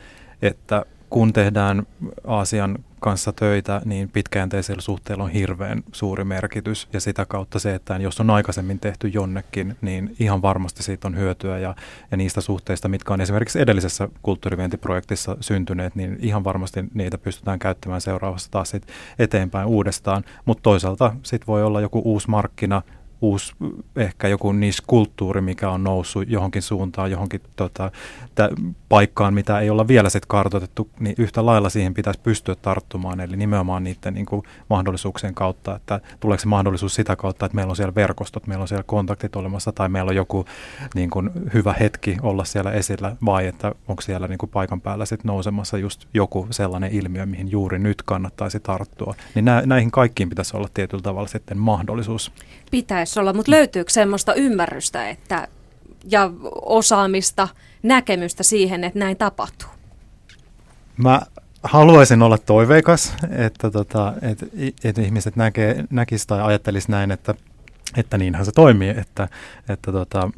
että 0.42 0.84
kun 1.12 1.32
tehdään 1.32 1.86
Aasian 2.26 2.78
kanssa 3.00 3.32
töitä, 3.32 3.82
niin 3.84 4.08
pitkäjänteisellä 4.08 4.80
suhteella 4.80 5.24
on 5.24 5.30
hirveän 5.30 5.82
suuri 5.92 6.24
merkitys. 6.24 6.88
Ja 6.92 7.00
sitä 7.00 7.26
kautta 7.26 7.58
se, 7.58 7.74
että 7.74 7.96
jos 7.96 8.20
on 8.20 8.30
aikaisemmin 8.30 8.78
tehty 8.78 9.08
jonnekin, 9.08 9.76
niin 9.80 10.16
ihan 10.20 10.42
varmasti 10.42 10.82
siitä 10.82 11.08
on 11.08 11.16
hyötyä. 11.16 11.58
Ja, 11.58 11.74
ja 12.10 12.16
niistä 12.16 12.40
suhteista, 12.40 12.88
mitkä 12.88 13.14
on 13.14 13.20
esimerkiksi 13.20 13.60
edellisessä 13.60 14.08
kulttuurivientiprojektissa 14.22 15.36
syntyneet, 15.40 15.94
niin 15.94 16.16
ihan 16.20 16.44
varmasti 16.44 16.84
niitä 16.94 17.18
pystytään 17.18 17.58
käyttämään 17.58 18.00
seuraavassa 18.00 18.50
taas 18.50 18.70
sit 18.70 18.86
eteenpäin 19.18 19.68
uudestaan. 19.68 20.24
Mutta 20.44 20.62
toisaalta 20.62 21.12
sitten 21.22 21.46
voi 21.46 21.62
olla 21.62 21.80
joku 21.80 22.02
uusi 22.04 22.30
markkina, 22.30 22.82
uusi 23.22 23.52
ehkä 23.96 24.28
joku 24.28 24.52
niissä 24.52 24.82
kulttuuri, 24.86 25.40
mikä 25.40 25.70
on 25.70 25.84
noussut 25.84 26.24
johonkin 26.28 26.62
suuntaan, 26.62 27.10
johonkin 27.10 27.40
tota, 27.56 27.90
t- 28.34 28.74
paikkaan, 28.88 29.34
mitä 29.34 29.60
ei 29.60 29.70
olla 29.70 29.88
vielä 29.88 30.10
sitten 30.10 30.28
kartoitettu, 30.28 30.90
niin 31.00 31.14
yhtä 31.18 31.46
lailla 31.46 31.68
siihen 31.68 31.94
pitäisi 31.94 32.20
pystyä 32.20 32.54
tarttumaan, 32.54 33.20
eli 33.20 33.36
nimenomaan 33.36 33.84
niiden 33.84 34.14
niin 34.14 34.26
kuin, 34.26 34.42
mahdollisuuksien 34.70 35.34
kautta, 35.34 35.76
että 35.76 36.00
tuleeko 36.20 36.40
se 36.40 36.48
mahdollisuus 36.48 36.94
sitä 36.94 37.16
kautta, 37.16 37.46
että 37.46 37.56
meillä 37.56 37.70
on 37.70 37.76
siellä 37.76 37.94
verkostot, 37.94 38.46
meillä 38.46 38.62
on 38.62 38.68
siellä 38.68 38.84
kontaktit 38.86 39.36
olemassa, 39.36 39.72
tai 39.72 39.88
meillä 39.88 40.08
on 40.08 40.16
joku 40.16 40.44
niin 40.94 41.10
kuin, 41.10 41.30
hyvä 41.54 41.74
hetki 41.80 42.16
olla 42.22 42.44
siellä 42.44 42.72
esillä, 42.72 43.16
vai 43.24 43.46
että 43.46 43.72
onko 43.88 44.02
siellä 44.02 44.28
niin 44.28 44.38
kuin, 44.38 44.50
paikan 44.50 44.80
päällä 44.80 45.06
sitten 45.06 45.28
nousemassa 45.28 45.78
just 45.78 46.06
joku 46.14 46.46
sellainen 46.50 46.92
ilmiö, 46.92 47.26
mihin 47.26 47.50
juuri 47.50 47.78
nyt 47.78 48.02
kannattaisi 48.02 48.60
tarttua. 48.60 49.14
Niin 49.34 49.44
nä- 49.44 49.62
näihin 49.66 49.90
kaikkiin 49.90 50.28
pitäisi 50.28 50.56
olla 50.56 50.68
tietyllä 50.74 51.02
tavalla 51.02 51.28
sitten 51.28 51.58
mahdollisuus. 51.58 52.32
Pitäisi 52.70 53.11
olla, 53.20 53.32
mutta 53.32 53.50
löytyykö 53.50 53.90
semmoista 53.90 54.34
ymmärrystä 54.34 55.08
että, 55.08 55.48
ja 56.10 56.30
osaamista, 56.62 57.48
näkemystä 57.82 58.42
siihen, 58.42 58.84
että 58.84 58.98
näin 58.98 59.16
tapahtuu? 59.16 59.68
Mä 60.96 61.20
haluaisin 61.62 62.22
olla 62.22 62.38
toiveikas, 62.38 63.14
että, 63.30 63.70
tota, 63.70 64.12
että, 64.22 64.46
että 64.84 65.02
ihmiset 65.02 65.36
näkee, 65.36 65.84
näkisi 65.90 66.26
tai 66.26 66.42
ajattelisi 66.42 66.90
näin, 66.90 67.10
että, 67.10 67.34
että 67.96 68.18
niinhän 68.18 68.44
se 68.44 68.52
toimii, 68.52 68.88
että, 68.88 69.28
että, 69.68 69.92
tota, 69.92 70.30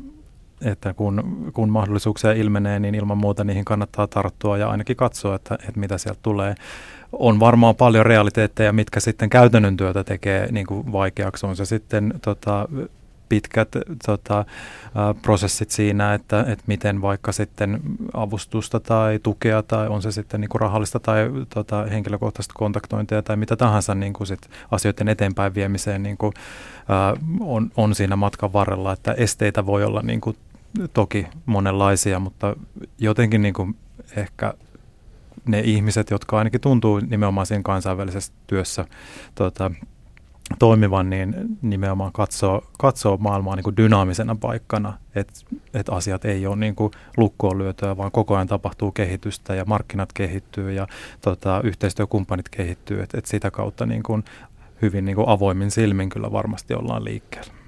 että 0.65 0.95
kun, 0.95 1.51
kun 1.53 1.69
mahdollisuuksia 1.69 2.33
ilmenee, 2.33 2.79
niin 2.79 2.95
ilman 2.95 3.19
muuta 3.19 3.45
niihin 3.45 3.65
kannattaa 3.65 4.07
tarttua 4.07 4.59
ja 4.59 4.71
ainakin 4.71 4.97
katsoa, 4.97 5.35
että, 5.35 5.55
että 5.55 5.81
mitä 5.81 5.99
sieltä 5.99 6.21
tulee. 6.23 6.55
On 7.19 7.41
varmaan 7.41 7.77
paljon 7.77 8.07
realiteetteja, 8.07 8.73
mitkä 8.73 9.01
sitten 9.01 9.31
käytännön 9.31 9.77
työtä 9.77 10.05
tekee 10.05 10.53
niin 10.53 10.67
kuin 10.67 10.93
vaikeaksi. 10.93 11.47
On 11.47 11.57
se 11.57 11.65
sitten 11.65 12.15
tota, 12.23 12.69
pitkät 13.29 13.69
tota, 14.07 14.45
prosessit 15.23 15.71
siinä, 15.71 16.15
että, 16.15 16.41
että 16.41 16.65
miten 16.67 17.03
vaikka 17.03 17.33
sitten 17.33 17.81
avustusta 18.15 18.81
tai 18.81 19.21
tukea 19.23 19.63
tai 19.63 19.89
on 19.89 20.03
se 20.03 20.13
sitten 20.13 20.41
niin 20.41 20.49
kuin 20.49 20.61
rahallista 20.61 21.01
tai 21.01 21.31
tota, 21.55 21.85
henkilökohtaista 21.85 22.55
kontaktointia 22.57 23.23
tai 23.23 23.37
mitä 23.37 23.57
tahansa 23.57 23.95
niin 23.95 24.13
kuin 24.13 24.27
sit 24.27 24.51
asioiden 24.71 25.09
eteenpäin 25.09 25.55
viemiseen 25.55 26.03
niin 26.03 26.17
kuin, 26.17 26.33
ää, 26.89 27.15
on, 27.41 27.71
on 27.77 27.95
siinä 27.95 28.17
matkan 28.17 28.53
varrella, 28.53 28.93
että 28.93 29.13
esteitä 29.13 29.67
voi 29.67 29.85
olla 29.85 30.03
niin 30.03 30.21
kuin, 30.21 30.37
toki 30.93 31.27
monenlaisia, 31.47 32.19
mutta 32.19 32.57
jotenkin 32.99 33.43
niin 33.43 33.55
kuin 33.55 33.77
ehkä 34.17 34.55
ne 35.49 35.61
ihmiset, 35.61 36.11
jotka 36.11 36.39
ainakin 36.39 36.61
tuntuu 36.61 37.01
nimenomaan 37.01 37.47
siinä 37.47 37.63
kansainvälisessä 37.63 38.33
työssä 38.47 38.85
tota, 39.35 39.71
toimivan, 40.59 41.11
niin 41.11 41.35
nimenomaan 41.63 42.13
katsoo, 42.13 42.65
katsoo 42.79 43.17
maailmaa 43.17 43.57
niin 43.57 43.65
kuin 43.65 43.77
dynaamisena 43.77 44.37
paikkana, 44.41 44.99
että 45.15 45.33
et 45.75 45.89
asiat 45.89 46.25
ei 46.25 46.47
ole 46.47 46.57
niin 46.57 46.75
kuin 46.75 46.91
lukkoon 47.17 47.59
lyötyä, 47.59 47.97
vaan 47.97 48.11
koko 48.11 48.35
ajan 48.35 48.47
tapahtuu 48.47 48.93
kehitystä 48.93 49.55
ja 49.55 49.65
markkinat 49.65 50.13
kehittyy 50.13 50.73
ja 50.73 50.87
tota, 51.21 51.61
yhteistyökumppanit 51.65 52.49
kehittyy, 52.49 53.03
että 53.03 53.19
et 53.19 53.27
sitä 53.27 53.51
kautta 53.51 53.87
niin 53.87 54.03
kuin 54.03 54.25
hyvin 54.83 55.05
niin 55.05 55.17
kuin 55.17 55.29
avoimin 55.29 55.71
silmin 55.71 56.09
kyllä 56.09 56.33
varmasti 56.33 56.75
ollaan 56.75 57.05
liikkeellä. 57.05 57.64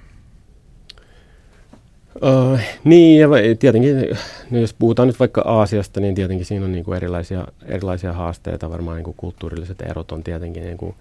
Uh, 2.21 2.59
niin, 2.83 3.19
ja 3.21 3.27
tietenkin, 3.59 4.17
no 4.51 4.59
jos 4.59 4.73
puhutaan 4.73 5.07
nyt 5.07 5.19
vaikka 5.19 5.41
Aasiasta, 5.41 5.99
niin 5.99 6.15
tietenkin 6.15 6.45
siinä 6.45 6.65
on 6.65 6.71
niin 6.71 6.85
kuin 6.85 6.95
erilaisia, 6.95 7.47
erilaisia 7.65 8.13
haasteita. 8.13 8.69
Varmaan 8.69 8.97
niin 8.97 9.03
kuin 9.03 9.17
kulttuurilliset 9.17 9.81
erot 9.81 10.11
on 10.11 10.23
tietenkin, 10.23 10.63
niin 10.63 10.77
kuin, 10.77 10.95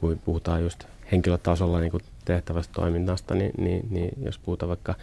kun 0.00 0.20
puhutaan 0.24 0.62
just 0.62 0.84
henkilötasolla 1.12 1.80
niin 1.80 1.90
kuin 1.90 2.02
tehtävästä 2.24 2.72
toiminnasta, 2.72 3.34
niin, 3.34 3.50
niin, 3.58 3.86
niin 3.90 4.10
jos 4.22 4.38
puhutaan 4.38 4.68
vaikka 4.68 4.94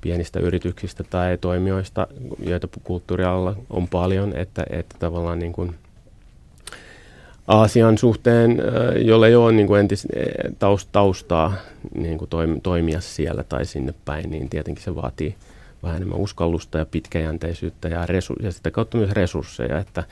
pienistä 0.00 0.40
yrityksistä 0.40 1.04
tai 1.04 1.38
toimijoista, 1.38 2.06
joita 2.38 2.68
kulttuurialalla 2.84 3.56
on 3.70 3.88
paljon, 3.88 4.36
että, 4.36 4.64
että 4.70 4.96
tavallaan 4.98 5.38
niin 5.38 5.52
kuin 5.52 5.74
Aasian 7.48 7.98
suhteen, 7.98 8.58
jolle 9.04 9.28
ei 9.28 9.34
ole 9.34 9.52
niin 9.52 9.66
kuin 9.66 9.80
entis, 9.80 10.08
taustaa 10.92 11.54
niin 11.94 12.18
kuin 12.18 12.30
toimia 12.62 13.00
siellä 13.00 13.42
tai 13.42 13.66
sinne 13.66 13.94
päin, 14.04 14.30
niin 14.30 14.48
tietenkin 14.48 14.84
se 14.84 14.94
vaatii 14.94 15.34
vähän 15.82 15.96
enemmän 15.96 16.18
uskallusta 16.18 16.78
ja 16.78 16.86
pitkäjänteisyyttä 16.86 17.88
ja, 17.88 18.06
resu- 18.06 18.42
ja 18.42 18.52
sitä 18.52 18.70
kautta 18.70 18.98
myös 18.98 19.10
resursseja, 19.10 19.78
että 19.78 20.04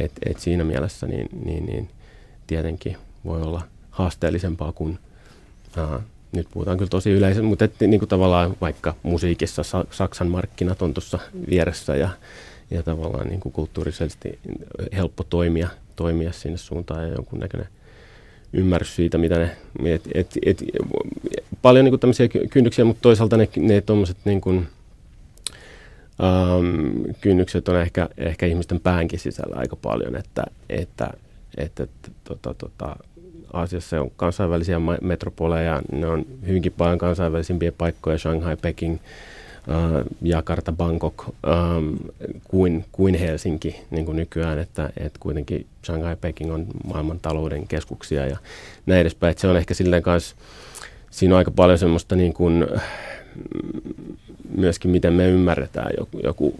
et, 0.00 0.12
et 0.26 0.38
siinä 0.38 0.64
mielessä 0.64 1.06
niin, 1.06 1.28
niin, 1.44 1.66
niin 1.66 1.88
tietenkin 2.46 2.96
voi 3.24 3.42
olla 3.42 3.62
haasteellisempaa 3.90 4.72
kuin 4.72 4.98
ää, 5.76 6.00
nyt 6.32 6.48
puhutaan 6.52 6.78
kyllä 6.78 6.88
tosi 6.88 7.10
yleisesti, 7.10 7.46
mutta 7.46 7.64
et, 7.64 7.74
niin 7.80 7.98
kuin 7.98 8.08
tavallaan 8.08 8.56
vaikka 8.60 8.94
musiikissa 9.02 9.62
Sa- 9.62 9.84
Saksan 9.90 10.28
markkinat 10.28 10.82
on 10.82 10.94
tuossa 10.94 11.18
vieressä 11.50 11.96
ja, 11.96 12.08
ja 12.70 12.82
tavallaan 12.82 13.28
niin 13.28 13.40
kuin 13.40 13.52
kulttuurisesti 13.52 14.38
helppo 14.92 15.24
toimia, 15.24 15.68
toimia 16.02 16.32
sinne 16.32 16.56
suuntaan 16.56 17.08
ja 17.08 17.14
jonkunnäköinen 17.14 17.68
ymmärrys 18.52 18.96
siitä, 18.96 19.18
mitä 19.18 19.38
ne, 19.38 19.50
et, 19.84 20.02
et, 20.14 20.38
et, 20.46 20.64
paljon 21.62 21.84
niin 21.84 21.92
kuin 21.92 22.00
tämmöisiä 22.00 22.28
kynnyksiä, 22.50 22.84
mutta 22.84 23.02
toisaalta 23.02 23.36
ne, 23.36 23.48
ne 23.56 23.80
tuommoiset 23.80 24.16
niin 24.24 24.40
kuin, 24.40 24.66
ähm, 26.22 27.10
kynnykset 27.20 27.68
on 27.68 27.80
ehkä, 27.80 28.08
ehkä 28.16 28.46
ihmisten 28.46 28.80
päänkin 28.80 29.18
sisällä 29.18 29.56
aika 29.56 29.76
paljon, 29.76 30.16
että, 30.16 30.44
että, 30.68 31.10
että, 31.56 31.82
että 31.82 32.10
tota, 32.24 32.54
tota, 32.54 32.96
Aasiassa 33.52 34.00
on 34.00 34.10
kansainvälisiä 34.16 34.76
metropoleja, 35.00 35.82
ne 35.92 36.06
on 36.06 36.26
hyvinkin 36.46 36.72
paljon 36.72 36.98
kansainvälisimpiä 36.98 37.72
paikkoja, 37.72 38.18
Shanghai, 38.18 38.56
Peking, 38.56 38.98
Jakarta, 40.22 40.72
Bangkok, 40.72 41.34
ähm, 41.48 41.94
kuin, 42.44 42.84
kuin 42.92 43.14
Helsinki 43.14 43.80
niin 43.90 44.04
kuin 44.04 44.16
nykyään, 44.16 44.58
että, 44.58 44.90
että 44.96 45.18
kuitenkin 45.20 45.66
Shanghai, 45.86 46.16
Peking 46.16 46.52
on 46.52 46.66
maailman 46.84 47.20
talouden 47.20 47.68
keskuksia 47.68 48.26
ja 48.26 48.36
näin 48.86 49.00
edespäin. 49.00 49.30
Että 49.30 49.40
se 49.40 49.48
on 49.48 49.56
ehkä 49.56 49.74
silleen 49.74 50.02
kanssa, 50.02 50.36
siinä 51.10 51.34
on 51.34 51.38
aika 51.38 51.50
paljon 51.50 51.78
semmoista 51.78 52.16
niin 52.16 52.32
kuin, 52.32 52.66
myöskin 54.56 54.90
miten 54.90 55.12
me 55.12 55.28
ymmärretään 55.28 55.90
joku, 55.98 56.20
joku 56.24 56.54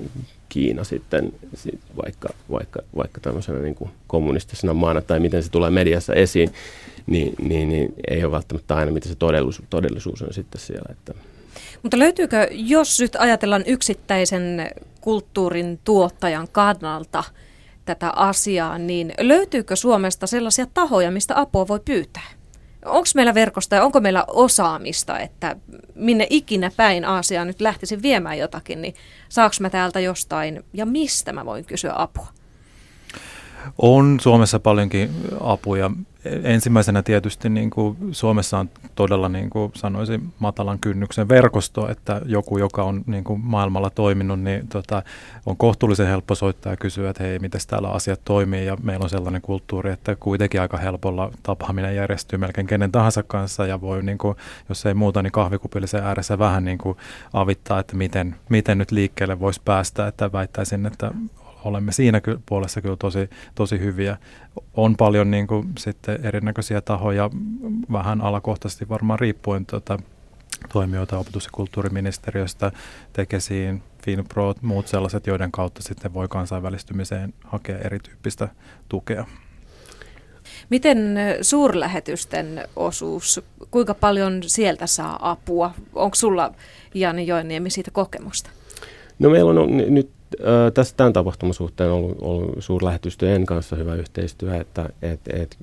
Kiina 0.48 0.84
sitten 0.84 1.32
sit 1.54 1.80
vaikka, 2.04 2.28
vaikka, 2.50 2.82
vaikka 2.96 3.20
tämmöisenä 3.20 3.58
niin 3.58 3.74
kuin 3.74 3.90
kommunistisena 4.06 4.74
maana 4.74 5.00
tai 5.00 5.20
miten 5.20 5.42
se 5.42 5.50
tulee 5.50 5.70
mediassa 5.70 6.14
esiin, 6.14 6.52
niin, 7.06 7.34
niin, 7.42 7.68
niin 7.68 7.94
ei 8.10 8.24
ole 8.24 8.32
välttämättä 8.32 8.76
aina 8.76 8.92
mitä 8.92 9.08
se 9.08 9.14
todellisuus, 9.14 9.66
todellisuus 9.70 10.22
on 10.22 10.34
sitten 10.34 10.60
siellä. 10.60 10.86
Että. 10.90 11.31
Mutta 11.82 11.98
löytyykö, 11.98 12.48
jos 12.50 13.00
nyt 13.00 13.16
ajatellaan 13.18 13.64
yksittäisen 13.66 14.70
kulttuurin 15.00 15.80
tuottajan 15.84 16.48
kannalta 16.52 17.24
tätä 17.84 18.10
asiaa, 18.10 18.78
niin 18.78 19.14
löytyykö 19.20 19.76
Suomesta 19.76 20.26
sellaisia 20.26 20.66
tahoja, 20.74 21.10
mistä 21.10 21.40
apua 21.40 21.68
voi 21.68 21.80
pyytää? 21.84 22.42
onko 22.84 23.06
meillä 23.14 23.34
verkosta 23.34 23.76
ja 23.76 23.84
onko 23.84 24.00
meillä 24.00 24.24
osaamista, 24.28 25.18
että 25.18 25.56
minne 25.94 26.26
ikinä 26.30 26.70
päin 26.76 27.04
Aasiaa 27.04 27.44
nyt 27.44 27.60
lähtisin 27.60 28.02
viemään 28.02 28.38
jotakin, 28.38 28.82
niin 28.82 28.94
saaks 29.28 29.60
mä 29.60 29.70
täältä 29.70 30.00
jostain 30.00 30.64
ja 30.72 30.86
mistä 30.86 31.32
mä 31.32 31.46
voin 31.46 31.64
kysyä 31.64 31.92
apua? 31.96 32.26
On 33.78 34.20
Suomessa 34.20 34.60
paljonkin 34.60 35.10
apuja 35.40 35.90
ensimmäisenä 36.24 37.02
tietysti 37.02 37.48
niin 37.48 37.70
kuin 37.70 37.96
Suomessa 38.12 38.58
on 38.58 38.70
todella 38.94 39.28
niin 39.28 39.50
kuin 39.50 39.72
sanoisin 39.74 40.32
matalan 40.38 40.78
kynnyksen 40.78 41.28
verkosto, 41.28 41.88
että 41.88 42.20
joku, 42.24 42.58
joka 42.58 42.82
on 42.82 43.02
niin 43.06 43.24
kuin 43.24 43.40
maailmalla 43.40 43.90
toiminut, 43.90 44.40
niin 44.40 44.68
tota, 44.68 45.02
on 45.46 45.56
kohtuullisen 45.56 46.06
helppo 46.06 46.34
soittaa 46.34 46.72
ja 46.72 46.76
kysyä, 46.76 47.10
että 47.10 47.22
hei, 47.22 47.38
miten 47.38 47.60
täällä 47.66 47.88
asiat 47.88 48.20
toimii. 48.24 48.66
Ja 48.66 48.76
meillä 48.82 49.04
on 49.04 49.10
sellainen 49.10 49.42
kulttuuri, 49.42 49.90
että 49.90 50.16
kuitenkin 50.16 50.60
aika 50.60 50.76
helpolla 50.76 51.30
tapaaminen 51.42 51.96
järjestyy 51.96 52.38
melkein 52.38 52.66
kenen 52.66 52.92
tahansa 52.92 53.22
kanssa 53.22 53.66
ja 53.66 53.80
voi, 53.80 54.02
niin 54.02 54.18
kuin, 54.18 54.36
jos 54.68 54.86
ei 54.86 54.94
muuta, 54.94 55.22
niin 55.22 55.32
kahvikupillisen 55.32 56.02
ääressä 56.02 56.38
vähän 56.38 56.64
niin 56.64 56.78
kuin 56.78 56.96
avittaa, 57.32 57.78
että 57.78 57.96
miten, 57.96 58.34
miten 58.48 58.78
nyt 58.78 58.90
liikkeelle 58.90 59.40
voisi 59.40 59.60
päästä, 59.64 60.06
että 60.06 60.32
väittäisin, 60.32 60.86
että 60.86 61.10
olemme 61.64 61.92
siinä 61.92 62.20
ky- 62.20 62.40
puolessa 62.46 62.80
kyllä 62.80 62.96
tosi, 62.96 63.30
tosi 63.54 63.78
hyviä. 63.78 64.16
On 64.74 64.96
paljon 64.96 65.30
niin 65.30 65.46
kuin, 65.46 65.72
sitten 65.78 66.26
erinäköisiä 66.26 66.80
tahoja, 66.80 67.30
vähän 67.92 68.20
alakohtaisesti 68.20 68.88
varmaan 68.88 69.18
riippuen 69.18 69.66
tota, 69.66 69.98
toimijoita 70.72 71.18
opetus- 71.18 71.44
ja 71.44 71.50
kulttuuriministeriöstä, 71.52 72.72
Tekesiin, 73.12 73.82
Finpro, 74.04 74.54
muut 74.62 74.88
sellaiset, 74.88 75.26
joiden 75.26 75.52
kautta 75.52 75.82
sitten 75.82 76.14
voi 76.14 76.28
kansainvälistymiseen 76.28 77.34
hakea 77.44 77.78
erityyppistä 77.78 78.48
tukea. 78.88 79.26
Miten 80.70 81.16
suurlähetysten 81.42 82.68
osuus, 82.76 83.40
kuinka 83.70 83.94
paljon 83.94 84.42
sieltä 84.46 84.86
saa 84.86 85.30
apua? 85.30 85.74
Onko 85.94 86.14
sulla, 86.14 86.54
Jani 86.94 87.26
Joenniemi, 87.26 87.70
siitä 87.70 87.90
kokemusta? 87.90 88.50
No 89.18 89.30
meillä 89.30 89.60
on 89.60 89.76
nyt 89.76 90.10
tässä 90.74 90.96
tämän 90.96 91.12
tapahtuman 91.12 91.54
suhteen 91.54 91.90
ollut, 91.90 92.16
ollut 92.20 92.54
suurlähetystöjen 92.58 93.46
kanssa 93.46 93.76
hyvä 93.76 93.94
yhteistyö, 93.94 94.60
että 94.60 94.88
et, 95.02 95.20
et, 95.32 95.56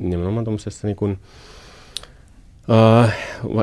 nimenomaan 0.00 0.44
tuollaisessa 0.44 0.86
niin 0.86 0.96
kuin, 0.96 1.18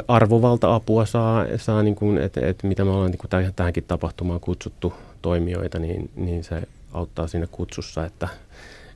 arvovalta-apua 0.08 1.06
saa, 1.06 1.46
saa 1.58 1.84
niin 1.84 1.96
kuin, 1.96 2.18
että 2.18 2.48
et, 2.48 2.64
mitä 2.64 2.86
me 2.86 2.92
ollaan 2.92 3.12
niin 3.12 3.20
kuin 3.20 3.54
tähänkin 3.56 3.84
tapahtumaan 3.84 4.40
kutsuttu 4.40 4.94
toimijoita, 5.22 5.80
niin, 5.80 6.10
niin 6.16 6.44
se 6.44 6.64
auttaa 6.94 7.28
siinä 7.28 7.48
kutsussa, 7.52 8.06
että 8.06 8.28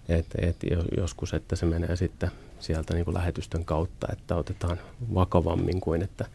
et, 0.10 0.26
et 0.38 0.58
joskus, 0.98 1.34
että 1.34 1.56
se 1.56 1.66
menee 1.66 1.96
sitten 1.96 2.32
sieltä 2.60 2.94
niin 2.94 3.06
kuin 3.06 3.16
lähetystön 3.16 3.66
kautta, 3.66 4.08
että 4.12 4.36
otetaan 4.36 4.78
vakavammin 5.14 5.82
kuin 5.82 6.02
että 6.02 6.26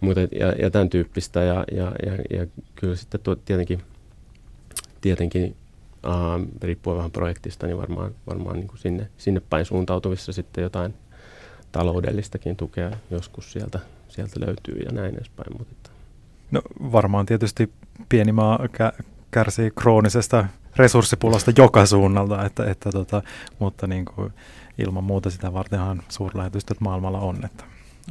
mutta 0.00 0.20
ja, 0.20 0.52
ja 0.52 0.70
tämän 0.70 0.90
tyyppistä 0.90 1.42
ja, 1.42 1.64
ja, 1.72 1.92
ja, 2.06 2.38
ja 2.38 2.46
kyllä 2.74 2.96
sitten 2.96 3.20
tuo, 3.20 3.34
tietenkin, 3.34 3.82
tietenkin 5.00 5.56
uh, 6.06 6.62
riippuen 6.62 6.96
vähän 6.96 7.10
projektista, 7.10 7.66
niin 7.66 7.78
varmaan, 7.78 8.14
varmaan 8.26 8.56
niin 8.56 8.68
kuin 8.68 8.78
sinne, 8.78 9.08
sinne 9.16 9.42
päin 9.50 9.64
suuntautuvissa 9.64 10.32
sitten 10.32 10.62
jotain 10.62 10.94
taloudellistakin 11.72 12.56
tukea 12.56 12.90
joskus 13.10 13.52
sieltä, 13.52 13.78
sieltä 14.08 14.40
löytyy 14.40 14.78
ja 14.78 14.92
näin 14.92 15.14
edespäin. 15.14 15.58
Mutta. 15.58 15.90
No 16.50 16.62
varmaan 16.92 17.26
tietysti 17.26 17.72
pieni 18.08 18.32
maa 18.32 18.58
kärsii 19.30 19.70
kroonisesta 19.80 20.44
resurssipulasta 20.76 21.52
joka 21.56 21.86
suunnalta, 21.86 22.44
että, 22.44 22.64
että 22.70 22.90
tota, 22.92 23.22
mutta 23.58 23.86
niin 23.86 24.04
kuin 24.04 24.32
ilman 24.78 25.04
muuta 25.04 25.30
sitä 25.30 25.52
vartenhan 25.52 26.02
suurlähetystöt 26.08 26.80
maailmalla 26.80 27.18
on, 27.18 27.44
että 27.44 27.64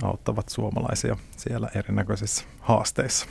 auttavat 0.03 0.49
suomalaisia 0.49 1.17
siellä 1.37 1.69
erinäköisissä 1.75 2.43
haasteissa. 2.59 3.25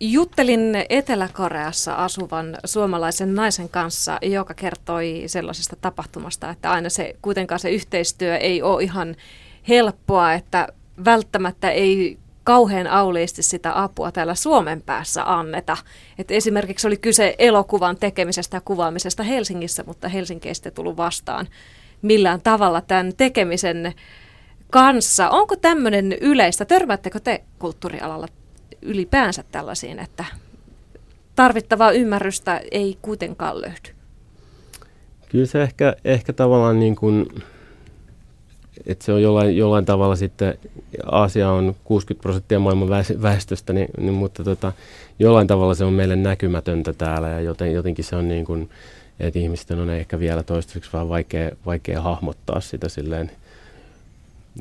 Juttelin 0.00 0.84
Etelä-Koreassa 0.88 1.94
asuvan 1.94 2.58
suomalaisen 2.64 3.34
naisen 3.34 3.68
kanssa, 3.68 4.18
joka 4.22 4.54
kertoi 4.54 5.22
sellaisesta 5.26 5.76
tapahtumasta, 5.80 6.50
että 6.50 6.70
aina 6.70 6.88
se 6.88 7.16
kuitenkaan 7.22 7.58
se 7.58 7.70
yhteistyö 7.70 8.36
ei 8.36 8.62
ole 8.62 8.82
ihan 8.82 9.16
helppoa, 9.68 10.32
että 10.32 10.68
välttämättä 11.04 11.70
ei 11.70 12.18
kauhean 12.44 12.86
auliisti 12.86 13.42
sitä 13.42 13.82
apua 13.82 14.12
täällä 14.12 14.34
Suomen 14.34 14.82
päässä 14.82 15.32
anneta. 15.32 15.76
Et 16.18 16.30
esimerkiksi 16.30 16.86
oli 16.86 16.96
kyse 16.96 17.34
elokuvan 17.38 17.96
tekemisestä 17.96 18.56
ja 18.56 18.60
kuvaamisesta 18.60 19.22
Helsingissä, 19.22 19.84
mutta 19.86 20.08
Helsinki 20.08 20.48
ei 20.48 20.54
sitten 20.54 20.72
tullut 20.72 20.96
vastaan 20.96 21.48
millään 22.06 22.40
tavalla 22.40 22.80
tämän 22.80 23.12
tekemisen 23.16 23.92
kanssa. 24.70 25.30
Onko 25.30 25.56
tämmöinen 25.56 26.12
yleistä? 26.12 26.64
Törmäättekö 26.64 27.20
te 27.20 27.44
kulttuurialalla 27.58 28.28
ylipäänsä 28.82 29.44
tällaisiin, 29.52 29.98
että 29.98 30.24
tarvittavaa 31.36 31.90
ymmärrystä 31.90 32.60
ei 32.70 32.98
kuitenkaan 33.02 33.60
löydy? 33.60 33.96
Kyllä 35.28 35.46
se 35.46 35.62
ehkä, 35.62 35.96
ehkä 36.04 36.32
tavallaan 36.32 36.80
niin 36.80 36.96
kuin 36.96 37.26
että 38.86 39.04
se 39.04 39.12
on 39.12 39.22
jollain, 39.22 39.56
jollain 39.56 39.84
tavalla 39.84 40.16
sitten, 40.16 40.58
Aasia 41.06 41.50
on 41.50 41.76
60 41.84 42.22
prosenttia 42.22 42.58
maailman 42.58 42.88
väestöstä, 43.22 43.72
niin, 43.72 43.88
niin, 43.98 44.14
mutta 44.14 44.44
tota, 44.44 44.72
jollain 45.18 45.46
tavalla 45.46 45.74
se 45.74 45.84
on 45.84 45.92
meille 45.92 46.16
näkymätöntä 46.16 46.92
täällä 46.92 47.28
ja 47.28 47.40
joten, 47.40 47.72
jotenkin 47.72 48.04
se 48.04 48.16
on 48.16 48.28
niin 48.28 48.44
kuin, 48.44 48.70
että 49.20 49.38
ihmisten 49.38 49.78
on 49.78 49.90
ehkä 49.90 50.18
vielä 50.18 50.42
toistaiseksi 50.42 50.90
vaan 50.92 51.08
vaikea, 51.08 51.50
vaikea 51.66 52.02
hahmottaa 52.02 52.60
sitä 52.60 52.88
silleen 52.88 53.30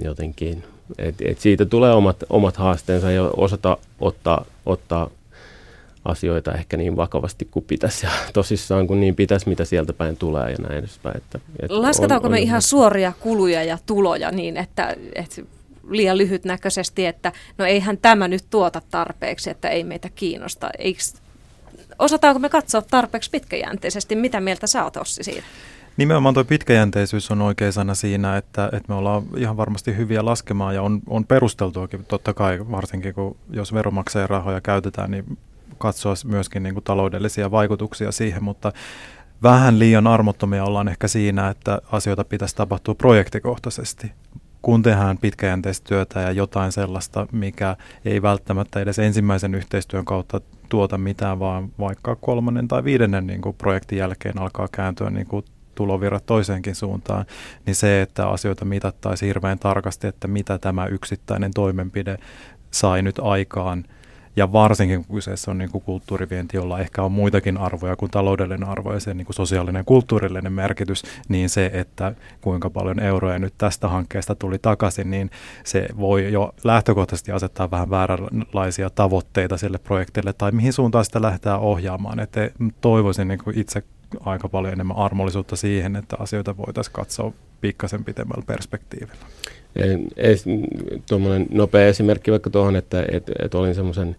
jotenkin. 0.01 0.63
Et, 0.97 1.15
et 1.21 1.39
siitä 1.39 1.65
tulee 1.65 1.93
omat, 1.93 2.23
omat 2.29 2.57
haasteensa 2.57 3.11
ja 3.11 3.23
osata 3.23 3.77
ottaa, 3.99 4.45
ottaa 4.65 5.09
asioita 6.05 6.53
ehkä 6.53 6.77
niin 6.77 6.95
vakavasti 6.95 7.47
kuin 7.51 7.65
pitäisi 7.65 8.05
ja 8.05 8.11
tosissaan 8.33 8.87
kuin 8.87 8.99
niin 8.99 9.15
pitäisi, 9.15 9.49
mitä 9.49 9.65
sieltä 9.65 9.93
päin 9.93 10.17
tulee 10.17 10.51
ja 10.51 10.57
näin 10.59 10.79
edespäin. 10.79 11.17
Että, 11.17 11.39
että 11.59 11.81
Lasketaanko 11.81 12.27
on, 12.27 12.31
me 12.31 12.37
on 12.37 12.43
ihan 12.43 12.61
suoria 12.61 13.13
kuluja 13.19 13.63
ja 13.63 13.77
tuloja 13.85 14.31
niin, 14.31 14.57
että, 14.57 14.95
että 15.15 15.41
liian 15.89 16.17
lyhytnäköisesti, 16.17 17.05
että 17.05 17.31
no 17.57 17.65
eihän 17.65 17.97
tämä 17.97 18.27
nyt 18.27 18.43
tuota 18.49 18.81
tarpeeksi, 18.91 19.49
että 19.49 19.69
ei 19.69 19.83
meitä 19.83 20.09
kiinnosta. 20.15 20.69
Eikö, 20.77 20.99
osataanko 21.99 22.39
me 22.39 22.49
katsoa 22.49 22.81
tarpeeksi 22.81 23.29
pitkäjänteisesti? 23.29 24.15
Mitä 24.15 24.41
mieltä 24.41 24.67
sä 24.67 24.83
oot 24.83 24.97
Ossi 24.97 25.23
siitä? 25.23 25.43
Nimenomaan 25.97 26.33
tuo 26.33 26.43
pitkäjänteisyys 26.43 27.31
on 27.31 27.41
oikea 27.41 27.71
sana 27.71 27.95
siinä, 27.95 28.37
että, 28.37 28.65
että 28.65 28.85
me 28.87 28.95
ollaan 28.95 29.23
ihan 29.37 29.57
varmasti 29.57 29.97
hyviä 29.97 30.25
laskemaan 30.25 30.75
ja 30.75 30.81
on, 30.81 31.01
on 31.07 31.25
perusteltuakin 31.25 32.05
totta 32.05 32.33
kai, 32.33 32.59
varsinkin 32.71 33.13
kun 33.13 33.37
jos 33.49 33.73
veromaksajan 33.73 34.29
rahoja 34.29 34.61
käytetään, 34.61 35.11
niin 35.11 35.37
katsoa 35.77 36.13
myöskin 36.25 36.63
niin 36.63 36.73
kuin 36.73 36.83
taloudellisia 36.83 37.51
vaikutuksia 37.51 38.11
siihen, 38.11 38.43
mutta 38.43 38.71
vähän 39.43 39.79
liian 39.79 40.07
armottomia 40.07 40.63
ollaan 40.63 40.87
ehkä 40.87 41.07
siinä, 41.07 41.49
että 41.49 41.81
asioita 41.91 42.23
pitäisi 42.23 42.55
tapahtua 42.55 42.95
projektikohtaisesti. 42.95 44.11
Kun 44.65 44.81
tehdään 44.81 45.17
pitkäjänteistä 45.17 45.89
työtä 45.89 46.19
ja 46.19 46.31
jotain 46.31 46.71
sellaista, 46.71 47.27
mikä 47.31 47.75
ei 48.05 48.21
välttämättä 48.21 48.79
edes 48.79 48.99
ensimmäisen 48.99 49.55
yhteistyön 49.55 50.05
kautta 50.05 50.41
tuota 50.69 50.97
mitään, 50.97 51.39
vaan 51.39 51.69
vaikka 51.79 52.15
kolmannen 52.15 52.67
tai 52.67 52.83
viidennen 52.83 53.27
niin 53.27 53.41
kuin 53.41 53.55
projektin 53.55 53.97
jälkeen 53.97 54.39
alkaa 54.39 54.67
kääntyä 54.71 55.09
niin 55.09 55.27
kuin 55.27 55.45
tulovirrat 55.75 56.25
toiseenkin 56.25 56.75
suuntaan, 56.75 57.25
niin 57.65 57.75
se, 57.75 58.01
että 58.01 58.29
asioita 58.29 58.65
mitattaisiin 58.65 59.27
hirveän 59.27 59.59
tarkasti, 59.59 60.07
että 60.07 60.27
mitä 60.27 60.57
tämä 60.57 60.85
yksittäinen 60.85 61.51
toimenpide 61.55 62.17
sai 62.71 63.01
nyt 63.01 63.19
aikaan– 63.19 63.85
ja 64.35 64.51
varsinkin 64.51 65.05
kun 65.05 65.15
kyseessä 65.15 65.51
on 65.51 65.57
niin 65.57 65.71
kuin 65.71 65.83
kulttuurivienti, 65.83 66.57
jolla 66.57 66.79
ehkä 66.79 67.03
on 67.03 67.11
muitakin 67.11 67.57
arvoja 67.57 67.95
kuin 67.95 68.11
taloudellinen 68.11 68.69
arvo 68.69 68.93
ja 68.93 68.99
se 68.99 69.13
niin 69.13 69.25
kuin 69.25 69.35
sosiaalinen 69.35 69.85
kulttuurillinen 69.85 70.53
merkitys, 70.53 71.03
niin 71.27 71.49
se, 71.49 71.71
että 71.73 72.13
kuinka 72.41 72.69
paljon 72.69 72.99
euroja 72.99 73.39
nyt 73.39 73.53
tästä 73.57 73.87
hankkeesta 73.87 74.35
tuli 74.35 74.59
takaisin, 74.59 75.11
niin 75.11 75.31
se 75.63 75.87
voi 75.97 76.33
jo 76.33 76.53
lähtökohtaisesti 76.63 77.31
asettaa 77.31 77.71
vähän 77.71 77.89
vääränlaisia 77.89 78.89
tavoitteita 78.89 79.57
sille 79.57 79.77
projektille 79.77 80.33
tai 80.33 80.51
mihin 80.51 80.73
suuntaan 80.73 81.05
sitä 81.05 81.21
lähdetään 81.21 81.59
ohjaamaan. 81.59 82.19
Että 82.19 82.49
toivoisin 82.81 83.27
niin 83.27 83.39
kuin 83.43 83.59
itse 83.59 83.83
aika 84.19 84.49
paljon 84.49 84.73
enemmän 84.73 84.97
armollisuutta 84.97 85.55
siihen, 85.55 85.95
että 85.95 86.15
asioita 86.19 86.57
voitaisiin 86.57 86.93
katsoa 86.93 87.33
pikkasen 87.61 88.03
pitemmällä 88.03 88.43
perspektiivillä. 88.47 89.25
Tuommoinen 91.09 91.47
nopea 91.51 91.87
esimerkki 91.87 92.31
vaikka 92.31 92.49
tuohon, 92.49 92.75
että 92.75 93.05
et, 93.11 93.31
et 93.39 93.55
olin 93.55 93.75
semmoisen 93.75 94.15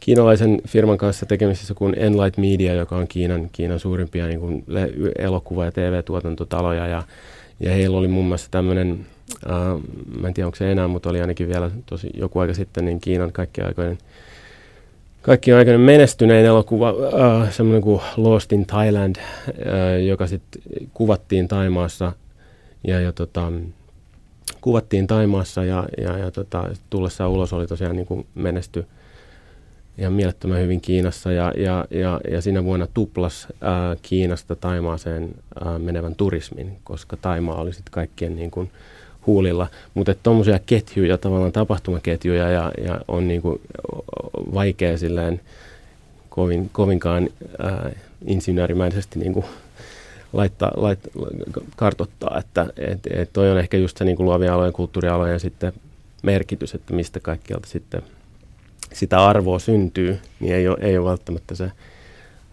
kiinalaisen 0.00 0.60
firman 0.68 0.98
kanssa 0.98 1.26
tekemisissä 1.26 1.74
kuin 1.74 1.94
Enlight 1.98 2.38
Media, 2.38 2.74
joka 2.74 2.96
on 2.96 3.08
Kiinan, 3.08 3.48
Kiinan 3.52 3.80
suurimpia 3.80 4.26
niin 4.26 4.40
kuin 4.40 4.64
elokuva- 5.18 5.64
ja 5.64 5.72
TV-tuotantotaloja. 5.72 6.86
Ja, 6.86 7.02
ja 7.60 7.70
heillä 7.70 7.96
oli 7.96 8.08
muun 8.08 8.26
muassa 8.26 8.48
tämmöinen, 8.50 9.06
äh, 9.50 9.82
mä 10.20 10.28
en 10.28 10.34
tiedä 10.34 10.46
onko 10.46 10.56
se 10.56 10.72
enää, 10.72 10.88
mutta 10.88 11.10
oli 11.10 11.20
ainakin 11.20 11.48
vielä 11.48 11.70
tosi 11.86 12.10
joku 12.14 12.38
aika 12.38 12.54
sitten, 12.54 12.84
niin 12.84 13.00
Kiinan 13.00 13.32
kaikki 13.32 13.60
aikoinen 13.60 13.98
kaikki 15.22 15.52
aikoinen 15.52 15.80
menestynein 15.80 16.46
elokuva, 16.46 16.88
äh, 16.88 17.52
semmoinen 17.52 17.82
kuin 17.82 18.00
Lost 18.16 18.52
in 18.52 18.66
Thailand, 18.66 19.16
äh, 19.16 20.04
joka 20.06 20.26
sitten 20.26 20.62
kuvattiin 20.94 21.48
Taimaassa 21.48 22.12
ja, 22.86 23.00
ja 23.00 23.12
tota, 23.12 23.52
kuvattiin 24.66 25.06
Taimaassa 25.06 25.64
ja, 25.64 25.84
ja, 25.98 26.18
ja 26.18 26.30
tota, 26.30 26.70
tullessaan 26.90 27.30
ulos 27.30 27.52
oli 27.52 27.66
tosiaan 27.66 27.96
niin 27.96 28.06
kuin 28.06 28.26
menesty 28.34 28.86
ihan 29.98 30.12
mielettömän 30.12 30.60
hyvin 30.60 30.80
Kiinassa 30.80 31.32
ja, 31.32 31.52
ja, 31.56 31.84
ja, 31.90 32.20
ja 32.30 32.40
siinä 32.40 32.64
vuonna 32.64 32.86
tuplas 32.94 33.46
ää, 33.60 33.96
Kiinasta 34.02 34.56
Taimaaseen 34.56 35.34
ää, 35.64 35.78
menevän 35.78 36.14
turismin, 36.14 36.78
koska 36.84 37.16
Taimaa 37.16 37.60
oli 37.60 37.72
sitten 37.72 37.92
kaikkien 37.92 38.36
niin 38.36 38.50
kuin, 38.50 38.70
huulilla. 39.26 39.66
Mutta 39.94 40.14
tuommoisia 40.22 40.58
ketjuja, 40.66 41.18
tavallaan 41.18 41.52
tapahtumaketjuja 41.52 42.50
ja, 42.50 42.72
ja 42.84 43.00
on 43.08 43.28
niin 43.28 43.42
kuin, 43.42 43.60
vaikea 44.54 44.98
silleen 44.98 45.40
kovin, 46.28 46.70
kovinkaan 46.72 47.28
ää, 47.58 47.90
insinöörimäisesti 48.26 49.18
niin 49.18 49.32
kuin, 49.32 49.46
laittaa, 50.32 50.72
laittaa, 50.76 51.12
kartottaa, 51.76 52.38
että 52.38 52.66
et, 52.76 53.00
et 53.10 53.32
toi 53.32 53.50
on 53.50 53.58
ehkä 53.58 53.76
just 53.76 53.96
se 53.96 54.04
niin 54.04 54.16
kuin 54.16 54.24
luovien 54.26 54.52
alojen, 54.52 54.72
kulttuurialojen 54.72 55.40
sitten 55.40 55.72
merkitys, 56.22 56.74
että 56.74 56.94
mistä 56.94 57.20
kaikkialta 57.20 57.68
sitten 57.68 58.02
sitä 58.92 59.24
arvoa 59.24 59.58
syntyy, 59.58 60.18
niin 60.40 60.54
ei 60.54 60.68
ole, 60.68 60.78
ei 60.80 60.98
ole 60.98 61.10
välttämättä 61.10 61.54
se 61.54 61.72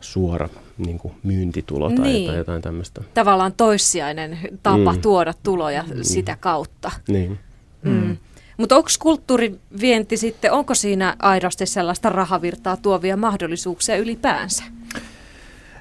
suora 0.01 0.49
niin 0.77 0.99
kuin 0.99 1.13
myyntitulo 1.23 1.89
tai, 1.89 2.05
niin. 2.05 2.27
tai 2.27 2.37
jotain 2.37 2.61
tämmöistä. 2.61 3.01
Tavallaan 3.13 3.53
toissijainen 3.53 4.39
tapa 4.63 4.93
mm. 4.93 5.01
tuoda 5.01 5.33
tuloja 5.43 5.83
mm. 5.83 5.99
sitä 6.01 6.37
kautta. 6.39 6.91
Niin. 7.07 7.39
Mm. 7.83 8.17
Mutta 8.57 8.75
onko 8.75 8.89
kulttuurivienti 8.99 10.17
sitten, 10.17 10.51
onko 10.51 10.75
siinä 10.75 11.15
aidosti 11.19 11.65
sellaista 11.65 12.09
rahavirtaa 12.09 12.77
tuovia 12.77 13.17
mahdollisuuksia 13.17 13.97
ylipäänsä? 13.97 14.63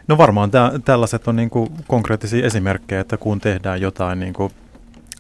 No 0.09 0.19
varmaan 0.19 0.51
tä- 0.51 0.73
tällaiset 0.85 1.29
on 1.29 1.37
niinku 1.37 1.69
konkreettisia 1.87 2.47
esimerkkejä, 2.47 3.01
että 3.01 3.17
kun 3.17 3.41
tehdään 3.41 3.81
jotain 3.81 4.21
niinku, 4.21 4.51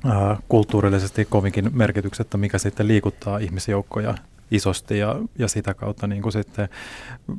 äh, 0.06 0.38
kulttuurillisesti 0.48 1.24
kovinkin 1.24 1.70
merkityksettä, 1.72 2.38
mikä 2.38 2.58
sitten 2.58 2.88
liikuttaa 2.88 3.38
ihmisjoukkoja 3.38 4.14
isosti 4.50 4.98
ja, 4.98 5.16
ja 5.38 5.48
sitä 5.48 5.74
kautta 5.74 6.06
niin 6.06 6.22
kuin 6.22 6.32
sitten 6.32 6.68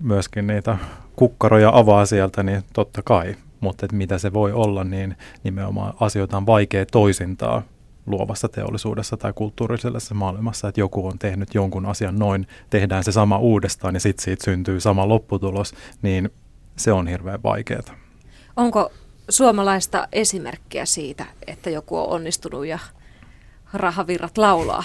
myöskin 0.02 0.48
niitä 0.48 0.78
kukkaroja 1.16 1.72
avaa 1.74 2.06
sieltä, 2.06 2.44
niin 2.44 2.64
totta 2.74 3.02
kai. 3.02 3.36
Mutta 3.60 3.88
mitä 3.92 4.18
se 4.18 4.34
voi 4.34 4.52
olla, 4.52 4.84
niin 4.84 5.16
nimenomaan 5.44 5.94
asioita 6.00 6.38
on 6.38 6.46
vaikea 6.46 6.86
toisintaa 6.86 7.62
luovassa 8.06 8.50
teollisuudessa 8.50 9.18
tai 9.18 9.34
kulttuurisessa 9.36 10.16
maailmassa, 10.16 10.68
että 10.68 10.82
joku 10.82 11.08
on 11.08 11.20
tehnyt 11.20 11.56
jonkun 11.56 11.86
asian 11.86 12.20
noin, 12.20 12.48
tehdään 12.70 13.04
se 13.04 13.12
sama 13.12 13.38
uudestaan 13.38 13.94
ja 13.94 14.00
sitten 14.00 14.24
siitä 14.24 14.44
syntyy 14.44 14.80
sama 14.80 15.08
lopputulos, 15.08 15.74
niin 16.02 16.30
se 16.78 16.92
on 16.92 17.08
hirveän 17.08 17.44
vaikeaa. 17.44 17.96
Onko 18.56 18.92
suomalaista 19.30 20.08
esimerkkiä 20.12 20.86
siitä, 20.86 21.26
että 21.48 21.70
joku 21.70 21.98
on 21.98 22.08
onnistunut 22.10 22.66
ja 22.66 22.80
rahavirrat 23.74 24.38
laulaa? 24.38 24.84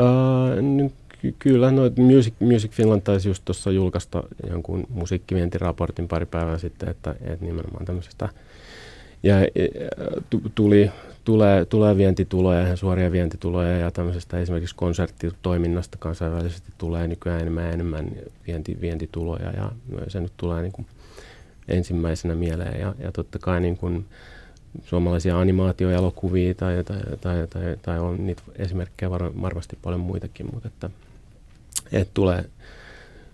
Uh, 0.00 0.92
ky- 1.22 1.34
kyllä, 1.38 1.70
no 1.70 1.82
Music, 1.96 2.34
Music 2.40 2.70
Finland 2.70 3.00
taisi 3.00 3.28
just 3.28 3.44
tuossa 3.44 3.70
julkaista 3.70 4.22
jonkun 4.50 4.86
musiikkivientiraportin 4.88 6.08
pari 6.08 6.26
päivää 6.26 6.58
sitten, 6.58 6.88
että, 6.88 7.14
että 7.20 7.44
nimenomaan 7.44 7.84
tämmöisestä 7.84 8.28
ja 9.22 9.36
tuli, 10.54 10.90
tulee, 11.24 11.64
tulee 11.64 11.96
vientituloja, 11.96 12.64
ihan 12.64 12.76
suoria 12.76 13.12
vientituloja 13.12 13.78
ja 13.78 13.90
tämmöisestä 13.90 14.38
esimerkiksi 14.38 14.74
konserttitoiminnasta 14.74 15.98
kansainvälisesti 15.98 16.72
tulee 16.78 17.08
nykyään 17.08 17.40
enemmän 17.40 17.64
ja 17.64 17.70
enemmän 17.70 18.10
vienti, 18.46 18.78
vientituloja 18.80 19.50
ja 19.50 19.72
se 20.08 20.20
nyt 20.20 20.32
tulee 20.36 20.62
niin 20.62 20.72
kuin 20.72 20.86
ensimmäisenä 21.68 22.34
mieleen. 22.34 22.80
Ja, 22.80 22.94
ja 22.98 23.12
totta 23.12 23.38
kai 23.38 23.60
niin 23.60 23.76
kuin 23.76 24.06
suomalaisia 24.84 25.40
animaatioelokuvia 25.40 26.54
tai, 26.54 26.84
tai, 26.84 26.96
tai, 27.20 27.46
tai, 27.46 27.76
tai 27.82 27.98
on 27.98 28.26
niitä 28.26 28.42
esimerkkejä 28.56 29.10
var, 29.10 29.30
varmasti 29.42 29.78
paljon 29.82 30.00
muitakin, 30.00 30.48
mutta 30.52 30.68
että, 30.68 30.90
että 31.92 32.10
tulee, 32.14 32.44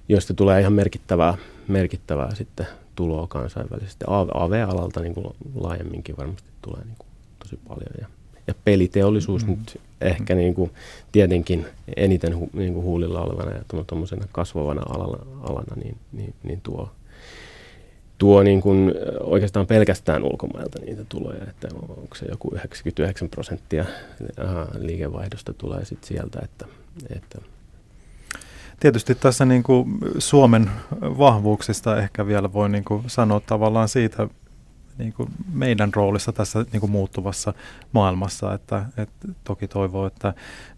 joista 0.08 0.34
tulee 0.34 0.60
ihan 0.60 0.72
merkittävää, 0.72 1.34
merkittävää 1.68 2.34
sitten 2.34 2.66
tuloa 2.96 3.26
kansainvälisesti. 3.26 4.04
AV-alalta 4.34 5.00
niin 5.00 5.14
kuin 5.14 5.26
laajemminkin 5.54 6.16
varmasti 6.16 6.48
tulee 6.62 6.84
niin 6.84 6.96
kuin 6.98 7.08
tosi 7.38 7.58
paljon. 7.68 7.92
Ja, 8.00 8.06
ja 8.46 8.54
peliteollisuus 8.64 9.46
mm. 9.46 9.50
nyt 9.50 9.80
ehkä 10.00 10.34
niin 10.34 10.54
kuin, 10.54 10.70
tietenkin 11.12 11.66
eniten 11.96 12.38
hu, 12.38 12.50
niin 12.52 12.74
kuin 12.74 12.84
huulilla 12.84 13.20
olevana 13.20 13.50
ja 13.50 13.84
tuommoisena 13.86 14.26
kasvavana 14.32 14.82
alana, 14.88 15.26
alana 15.42 15.76
niin, 15.76 15.96
niin, 16.12 16.34
niin 16.42 16.60
tuo, 16.60 16.90
tuo 18.18 18.42
niin 18.42 18.60
kuin 18.60 18.94
oikeastaan 19.20 19.66
pelkästään 19.66 20.24
ulkomailta 20.24 20.78
niitä 20.78 21.04
tuloja, 21.08 21.42
että 21.42 21.68
onko 21.88 22.14
se 22.14 22.26
joku 22.30 22.48
99 22.54 23.28
prosenttia 23.28 23.84
liikevaihdosta 24.78 25.52
tulee 25.52 25.84
sitten 25.84 26.08
sieltä, 26.08 26.40
että, 26.44 26.66
että 27.16 27.38
Tietysti 28.80 29.14
tässä 29.14 29.44
niin 29.44 29.62
kuin 29.62 29.98
Suomen 30.18 30.70
vahvuuksista 31.00 31.96
ehkä 31.96 32.26
vielä 32.26 32.52
voi 32.52 32.68
niin 32.68 32.84
kuin 32.84 33.02
sanoa 33.06 33.40
tavallaan 33.40 33.88
siitä 33.88 34.28
niin 34.98 35.12
kuin 35.12 35.28
meidän 35.52 35.94
roolissa 35.94 36.32
tässä 36.32 36.64
niin 36.72 36.80
kuin 36.80 36.90
muuttuvassa 36.90 37.54
maailmassa, 37.92 38.54
että, 38.54 38.86
että 38.96 39.28
toki 39.44 39.68
toivoo, 39.68 40.06
että 40.06 40.34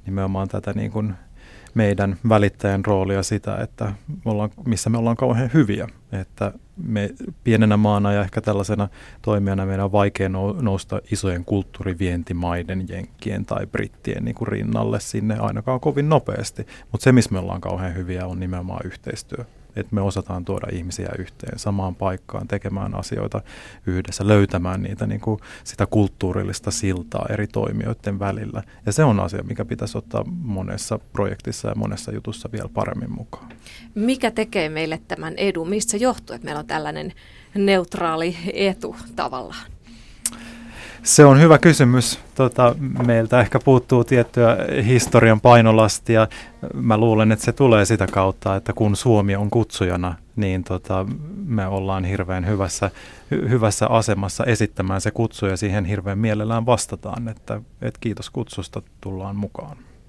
nimenomaan 0.06 0.48
tätä 0.48 0.72
niin 0.72 0.90
kuin 0.90 1.14
meidän 1.74 2.16
välittäjän 2.28 2.84
roolia 2.84 3.22
sitä, 3.22 3.56
että 3.56 3.92
me 4.24 4.30
ollaan, 4.30 4.50
missä 4.66 4.90
me 4.90 4.98
ollaan 4.98 5.16
kauhean 5.16 5.50
hyviä. 5.54 5.88
Että 6.12 6.52
me 6.76 7.10
pienenä 7.44 7.76
maana 7.76 8.12
ja 8.12 8.20
ehkä 8.20 8.40
tällaisena 8.40 8.88
toimijana 9.22 9.66
meidän 9.66 9.84
on 9.84 9.92
vaikea 9.92 10.28
nousta 10.60 11.00
isojen 11.10 11.44
kulttuurivientimaiden, 11.44 12.86
jenkkien 12.88 13.44
tai 13.44 13.66
brittien 13.66 14.24
niin 14.24 14.34
kuin 14.34 14.48
rinnalle 14.48 15.00
sinne 15.00 15.36
ainakaan 15.38 15.80
kovin 15.80 16.08
nopeasti. 16.08 16.66
Mutta 16.92 17.04
se, 17.04 17.12
missä 17.12 17.32
me 17.32 17.38
ollaan 17.38 17.60
kauhean 17.60 17.94
hyviä, 17.94 18.26
on 18.26 18.40
nimenomaan 18.40 18.86
yhteistyö 18.86 19.44
että 19.80 19.94
me 19.94 20.00
osataan 20.00 20.44
tuoda 20.44 20.66
ihmisiä 20.72 21.08
yhteen 21.18 21.58
samaan 21.58 21.94
paikkaan, 21.94 22.48
tekemään 22.48 22.94
asioita 22.94 23.40
yhdessä, 23.86 24.26
löytämään 24.26 24.82
niitä 24.82 25.06
niin 25.06 25.20
kuin 25.20 25.40
sitä 25.64 25.86
kulttuurillista 25.86 26.70
siltaa 26.70 27.26
eri 27.30 27.46
toimijoiden 27.46 28.18
välillä. 28.18 28.62
Ja 28.86 28.92
se 28.92 29.04
on 29.04 29.20
asia, 29.20 29.42
mikä 29.42 29.64
pitäisi 29.64 29.98
ottaa 29.98 30.24
monessa 30.24 30.98
projektissa 31.12 31.68
ja 31.68 31.74
monessa 31.74 32.12
jutussa 32.12 32.48
vielä 32.52 32.68
paremmin 32.68 33.12
mukaan. 33.12 33.48
Mikä 33.94 34.30
tekee 34.30 34.68
meille 34.68 35.00
tämän 35.08 35.34
edun? 35.36 35.68
Mistä 35.68 35.90
se 35.90 35.96
johtuu, 35.96 36.34
että 36.36 36.44
meillä 36.44 36.58
on 36.58 36.66
tällainen 36.66 37.12
neutraali 37.54 38.36
etu 38.52 38.96
tavallaan? 39.16 39.77
Se 41.02 41.24
on 41.24 41.40
hyvä 41.40 41.58
kysymys. 41.58 42.20
Tota, 42.34 42.74
meiltä 43.06 43.40
ehkä 43.40 43.58
puuttuu 43.58 44.04
tiettyä 44.04 44.56
historian 44.86 45.40
painolastia. 45.40 46.28
Mä 46.74 46.98
luulen, 46.98 47.32
että 47.32 47.44
se 47.44 47.52
tulee 47.52 47.84
sitä 47.84 48.06
kautta, 48.06 48.56
että 48.56 48.72
kun 48.72 48.96
Suomi 48.96 49.36
on 49.36 49.50
kutsujana, 49.50 50.14
niin 50.36 50.64
tota, 50.64 51.06
me 51.46 51.66
ollaan 51.66 52.04
hirveän 52.04 52.46
hyvässä, 52.46 52.90
hy, 53.30 53.48
hyvässä 53.48 53.86
asemassa 53.86 54.44
esittämään 54.44 55.00
se 55.00 55.10
kutsu 55.10 55.46
ja 55.46 55.56
siihen 55.56 55.84
hirveän 55.84 56.18
mielellään 56.18 56.66
vastataan, 56.66 57.28
että, 57.28 57.60
että 57.82 57.98
kiitos 58.00 58.30
kutsusta, 58.30 58.82
tullaan 59.00 59.36
mukaan. 59.36 59.76